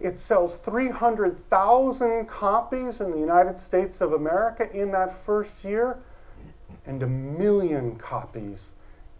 It 0.00 0.18
sells 0.18 0.54
300,000 0.64 2.26
copies 2.26 3.00
in 3.00 3.10
the 3.10 3.18
United 3.18 3.60
States 3.60 4.00
of 4.00 4.12
America 4.12 4.70
in 4.72 4.90
that 4.92 5.24
first 5.24 5.52
year. 5.62 5.98
and 6.86 7.02
a 7.02 7.06
million 7.06 7.96
copies 7.96 8.58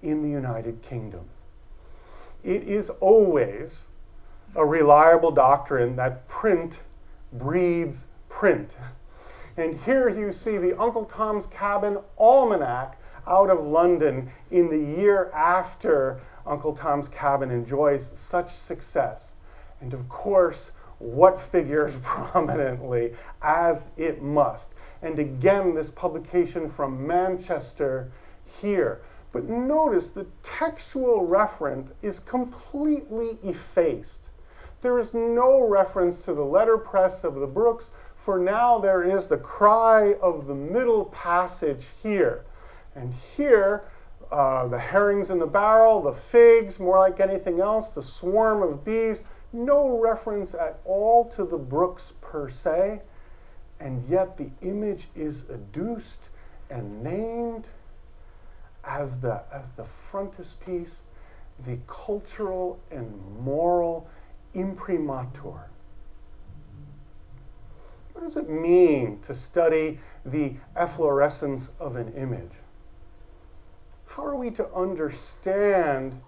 in 0.02 0.22
the 0.22 0.28
United 0.28 0.80
Kingdom. 0.82 1.24
It 2.44 2.62
is 2.62 2.90
always 3.00 3.78
a 4.54 4.64
reliable 4.64 5.30
doctrine 5.30 5.96
that 5.96 6.26
print 6.28 6.74
breeds 7.32 8.04
print. 8.28 8.70
And 9.56 9.80
here 9.80 10.08
you 10.08 10.32
see 10.32 10.58
the 10.58 10.78
Uncle 10.78 11.06
Tom's 11.06 11.46
Cabin 11.46 11.98
Almanac 12.18 12.98
out 13.26 13.50
of 13.50 13.64
London 13.64 14.30
in 14.50 14.68
the 14.68 15.00
year 15.00 15.30
after 15.32 16.20
Uncle 16.46 16.76
Tom's 16.76 17.08
Cabin 17.08 17.50
enjoys 17.50 18.02
such 18.14 18.54
success. 18.56 19.20
And 19.80 19.94
of 19.94 20.08
course, 20.08 20.70
what 20.98 21.40
figures 21.50 21.94
prominently, 22.02 23.14
as 23.42 23.86
it 23.96 24.22
must. 24.22 24.66
And 25.02 25.18
again, 25.18 25.74
this 25.74 25.90
publication 25.90 26.70
from 26.70 27.06
Manchester 27.06 28.10
here. 28.60 29.00
But 29.32 29.44
notice 29.44 30.08
the 30.08 30.26
textual 30.42 31.26
reference 31.26 31.92
is 32.02 32.20
completely 32.20 33.38
effaced. 33.42 34.10
There 34.82 34.98
is 34.98 35.12
no 35.12 35.66
reference 35.66 36.24
to 36.24 36.34
the 36.34 36.44
letterpress 36.44 37.24
of 37.24 37.34
the 37.34 37.46
Brookes, 37.46 37.86
for 38.26 38.38
now 38.40 38.76
there 38.76 39.04
is 39.04 39.28
the 39.28 39.36
cry 39.36 40.14
of 40.14 40.48
the 40.48 40.54
middle 40.54 41.04
passage 41.06 41.84
here. 42.02 42.44
And 42.96 43.14
here, 43.36 43.84
uh, 44.32 44.66
the 44.66 44.78
herrings 44.78 45.30
in 45.30 45.38
the 45.38 45.46
barrel, 45.46 46.02
the 46.02 46.16
figs, 46.32 46.80
more 46.80 46.98
like 46.98 47.20
anything 47.20 47.60
else, 47.60 47.86
the 47.94 48.02
swarm 48.02 48.64
of 48.64 48.84
bees, 48.84 49.18
no 49.52 50.00
reference 50.00 50.54
at 50.54 50.80
all 50.84 51.32
to 51.36 51.44
the 51.44 51.56
Brookes 51.56 52.02
per 52.20 52.50
se, 52.50 53.00
and 53.78 54.04
yet 54.08 54.36
the 54.36 54.50
image 54.60 55.06
is 55.14 55.36
adduced 55.48 56.28
and 56.68 57.04
named 57.04 57.64
as 58.82 59.08
the, 59.22 59.40
as 59.52 59.66
the 59.76 59.86
frontispiece, 60.10 60.90
the 61.64 61.78
cultural 61.86 62.80
and 62.90 63.14
moral 63.38 64.08
imprimatur. 64.52 65.70
What 68.16 68.24
does 68.24 68.38
it 68.38 68.48
mean 68.48 69.20
to 69.26 69.36
study 69.36 70.00
the 70.24 70.54
efflorescence 70.74 71.68
of 71.78 71.96
an 71.96 72.14
image? 72.14 72.50
How 74.06 74.24
are 74.24 74.36
we 74.36 74.50
to 74.52 74.66
understand 74.72 76.18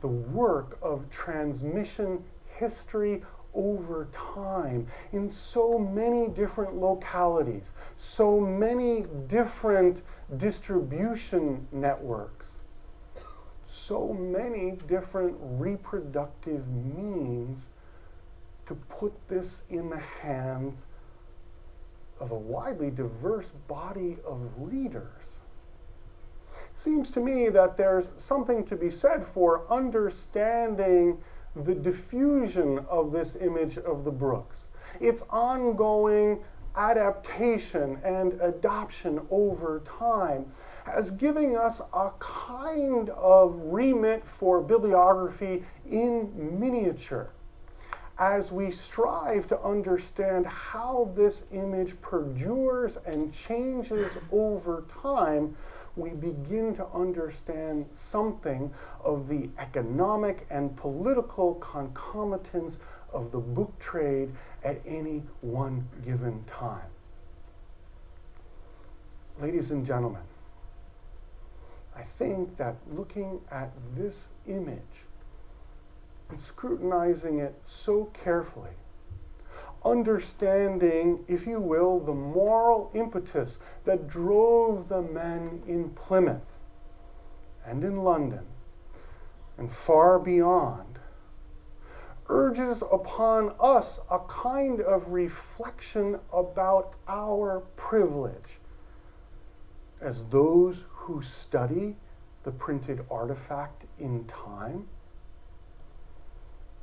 the 0.00 0.06
work 0.06 0.78
of 0.80 1.10
transmission 1.10 2.22
history 2.54 3.24
over 3.52 4.06
time 4.34 4.86
in 5.12 5.32
so 5.32 5.76
many 5.76 6.28
different 6.28 6.76
localities, 6.76 7.64
so 7.98 8.38
many 8.38 9.06
different 9.26 10.04
distribution 10.36 11.66
networks, 11.72 12.46
so 13.66 14.12
many 14.12 14.78
different 14.86 15.36
reproductive 15.40 16.64
means 16.68 17.64
to 18.66 18.74
put 18.74 19.12
this 19.28 19.62
in 19.70 19.88
the 19.90 20.00
hands 20.20 20.86
of 22.20 22.30
a 22.30 22.34
widely 22.34 22.90
diverse 22.90 23.46
body 23.68 24.16
of 24.26 24.40
readers 24.56 25.26
seems 26.86 27.10
to 27.10 27.20
me 27.20 27.48
that 27.48 27.76
there's 27.76 28.06
something 28.18 28.64
to 28.64 28.76
be 28.76 28.90
said 28.90 29.26
for 29.34 29.62
understanding 29.70 31.18
the 31.64 31.74
diffusion 31.74 32.78
of 32.88 33.10
this 33.10 33.34
image 33.40 33.76
of 33.78 34.04
the 34.04 34.10
Brookes, 34.10 34.58
its 35.00 35.22
ongoing 35.30 36.38
adaptation 36.76 37.98
and 38.04 38.40
adoption 38.40 39.20
over 39.30 39.82
time, 39.98 40.46
as 40.86 41.10
giving 41.12 41.56
us 41.56 41.80
a 41.92 42.10
kind 42.20 43.10
of 43.10 43.58
remit 43.64 44.22
for 44.38 44.60
bibliography 44.60 45.64
in 45.90 46.30
miniature. 46.60 47.30
As 48.18 48.50
we 48.50 48.72
strive 48.72 49.46
to 49.48 49.60
understand 49.60 50.46
how 50.46 51.10
this 51.14 51.42
image 51.52 52.00
perdures 52.00 52.92
and 53.04 53.34
changes 53.34 54.10
over 54.32 54.84
time, 55.02 55.54
we 55.96 56.10
begin 56.10 56.74
to 56.76 56.86
understand 56.94 57.86
something 57.94 58.72
of 59.04 59.28
the 59.28 59.50
economic 59.58 60.46
and 60.50 60.74
political 60.76 61.54
concomitants 61.56 62.76
of 63.12 63.32
the 63.32 63.38
book 63.38 63.78
trade 63.78 64.30
at 64.64 64.80
any 64.86 65.22
one 65.42 65.86
given 66.04 66.42
time. 66.44 66.88
Ladies 69.40 69.70
and 69.70 69.86
gentlemen, 69.86 70.22
I 71.94 72.02
think 72.18 72.56
that 72.56 72.76
looking 72.94 73.40
at 73.50 73.70
this 73.94 74.14
image 74.46 74.80
and 76.28 76.40
scrutinizing 76.42 77.38
it 77.38 77.54
so 77.66 78.10
carefully, 78.24 78.70
understanding, 79.84 81.24
if 81.28 81.46
you 81.46 81.60
will, 81.60 82.00
the 82.00 82.14
moral 82.14 82.90
impetus 82.94 83.52
that 83.84 84.08
drove 84.08 84.88
the 84.88 85.02
men 85.02 85.62
in 85.68 85.90
Plymouth 85.90 86.42
and 87.64 87.84
in 87.84 88.02
London 88.02 88.44
and 89.58 89.72
far 89.72 90.18
beyond, 90.18 90.98
urges 92.28 92.82
upon 92.92 93.54
us 93.60 94.00
a 94.10 94.18
kind 94.28 94.80
of 94.80 95.08
reflection 95.08 96.18
about 96.32 96.94
our 97.08 97.60
privilege 97.76 98.58
as 100.00 100.16
those 100.30 100.84
who 100.90 101.22
study 101.22 101.96
the 102.42 102.50
printed 102.50 103.04
artifact 103.10 103.84
in 103.98 104.24
time 104.24 104.86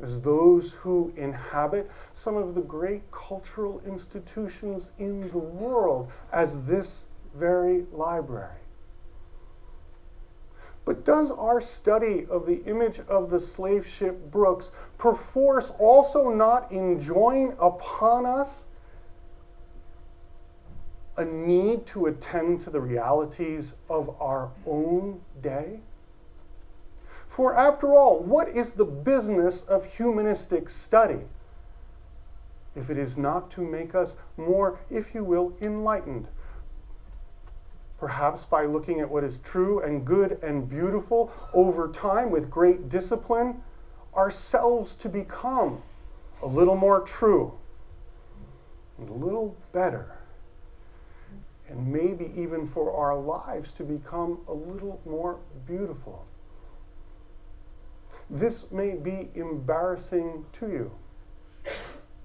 as 0.04 0.20
those 0.22 0.72
who 0.72 1.14
inhabit 1.16 1.90
some 2.14 2.36
of 2.36 2.56
the 2.56 2.62
great 2.62 3.10
cultural 3.12 3.82
institutions 3.88 4.84
in 5.00 5.22
the 5.32 5.38
world, 5.38 6.12
as 6.32 6.50
this 6.66 7.06
very 7.36 7.86
library. 7.92 8.60
But 10.86 11.06
does 11.06 11.32
our 11.32 11.62
study 11.62 12.28
of 12.30 12.46
the 12.46 12.62
image 12.66 13.00
of 13.08 13.30
the 13.30 13.40
slave 13.40 13.88
ship 13.88 14.32
Brookes 14.32 14.70
perforce 14.98 15.72
also 15.80 16.30
not 16.30 16.72
enjoin 16.72 17.56
upon 17.60 18.26
us 18.26 18.66
a 21.16 21.24
need 21.24 21.86
to 21.88 22.08
attend 22.08 22.64
to 22.64 22.70
the 22.70 22.82
realities 22.82 23.72
of 23.90 24.14
our 24.20 24.50
own 24.68 25.22
day? 25.42 25.80
For 27.34 27.56
after 27.56 27.96
all, 27.96 28.20
what 28.20 28.48
is 28.50 28.74
the 28.74 28.86
business 28.86 29.64
of 29.68 29.86
humanistic 29.86 30.70
study? 30.70 31.22
If 32.76 32.92
it 32.92 32.98
is 33.00 33.18
not 33.18 33.50
to 33.52 33.62
make 33.62 33.96
us 33.96 34.12
more, 34.38 34.78
if 34.92 35.16
you 35.16 35.24
will, 35.24 35.54
enlightened. 35.60 36.28
Perhaps 38.00 38.44
by 38.44 38.66
looking 38.66 39.00
at 39.00 39.10
what 39.10 39.24
is 39.24 39.40
true 39.44 39.80
and 39.80 40.06
good 40.06 40.44
and 40.44 40.70
beautiful 40.70 41.32
over 41.56 41.88
time 41.88 42.30
with 42.30 42.52
great 42.52 42.90
discipline, 42.90 43.64
ourselves 44.16 44.96
to 44.98 45.10
become 45.10 45.82
a 46.44 46.46
little 46.46 46.76
more 46.76 47.02
true, 47.02 47.52
a 49.00 49.12
little 49.12 49.56
better, 49.72 50.12
and 51.68 51.92
maybe 51.92 52.32
even 52.36 52.68
for 52.68 52.96
our 52.96 53.18
lives 53.18 53.72
to 53.74 53.84
become 53.84 54.40
a 54.48 54.54
little 54.54 55.02
more 55.06 55.40
beautiful. 55.66 56.26
This 58.34 58.66
may 58.72 58.96
be 58.96 59.30
embarrassing 59.36 60.44
to 60.60 60.68
you. 60.68 60.92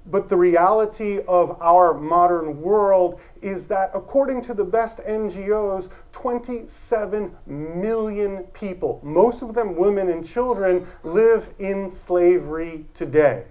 But 0.07 0.31
the 0.31 0.39
reality 0.39 1.21
of 1.29 1.61
our 1.61 1.93
modern 1.93 2.63
world 2.63 3.21
is 3.43 3.67
that, 3.67 3.91
according 3.93 4.43
to 4.45 4.55
the 4.55 4.65
best 4.65 4.97
NGOs, 4.99 5.91
27 6.13 7.37
million 7.47 8.45
people, 8.55 9.01
most 9.03 9.43
of 9.43 9.53
them 9.53 9.77
women 9.77 10.09
and 10.09 10.27
children, 10.27 10.87
live 11.03 11.47
in 11.59 11.91
slavery 11.91 12.87
today. 12.95 13.45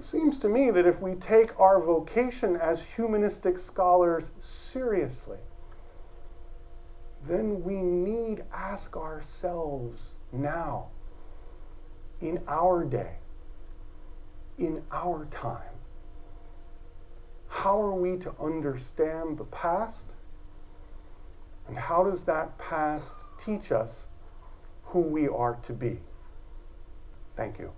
It 0.00 0.04
seems 0.04 0.40
to 0.40 0.48
me 0.48 0.72
that 0.72 0.84
if 0.84 1.00
we 1.00 1.14
take 1.14 1.58
our 1.60 1.80
vocation 1.80 2.56
as 2.56 2.80
humanistic 2.96 3.60
scholars 3.60 4.24
seriously, 4.42 5.38
then 7.28 7.62
we 7.62 7.76
need 7.76 8.42
ask 8.52 8.96
ourselves 8.96 10.00
now, 10.36 10.86
in 12.20 12.40
our 12.48 12.84
day, 12.84 13.12
in 14.58 14.82
our 14.92 15.26
time. 15.26 15.60
How 17.48 17.80
are 17.80 17.94
we 17.94 18.18
to 18.18 18.32
understand 18.40 19.38
the 19.38 19.44
past? 19.44 19.98
And 21.68 21.76
how 21.76 22.04
does 22.04 22.22
that 22.22 22.56
past 22.58 23.08
teach 23.44 23.72
us 23.72 23.90
who 24.84 25.00
we 25.00 25.28
are 25.28 25.58
to 25.66 25.72
be? 25.72 25.98
Thank 27.36 27.58
you. 27.58 27.72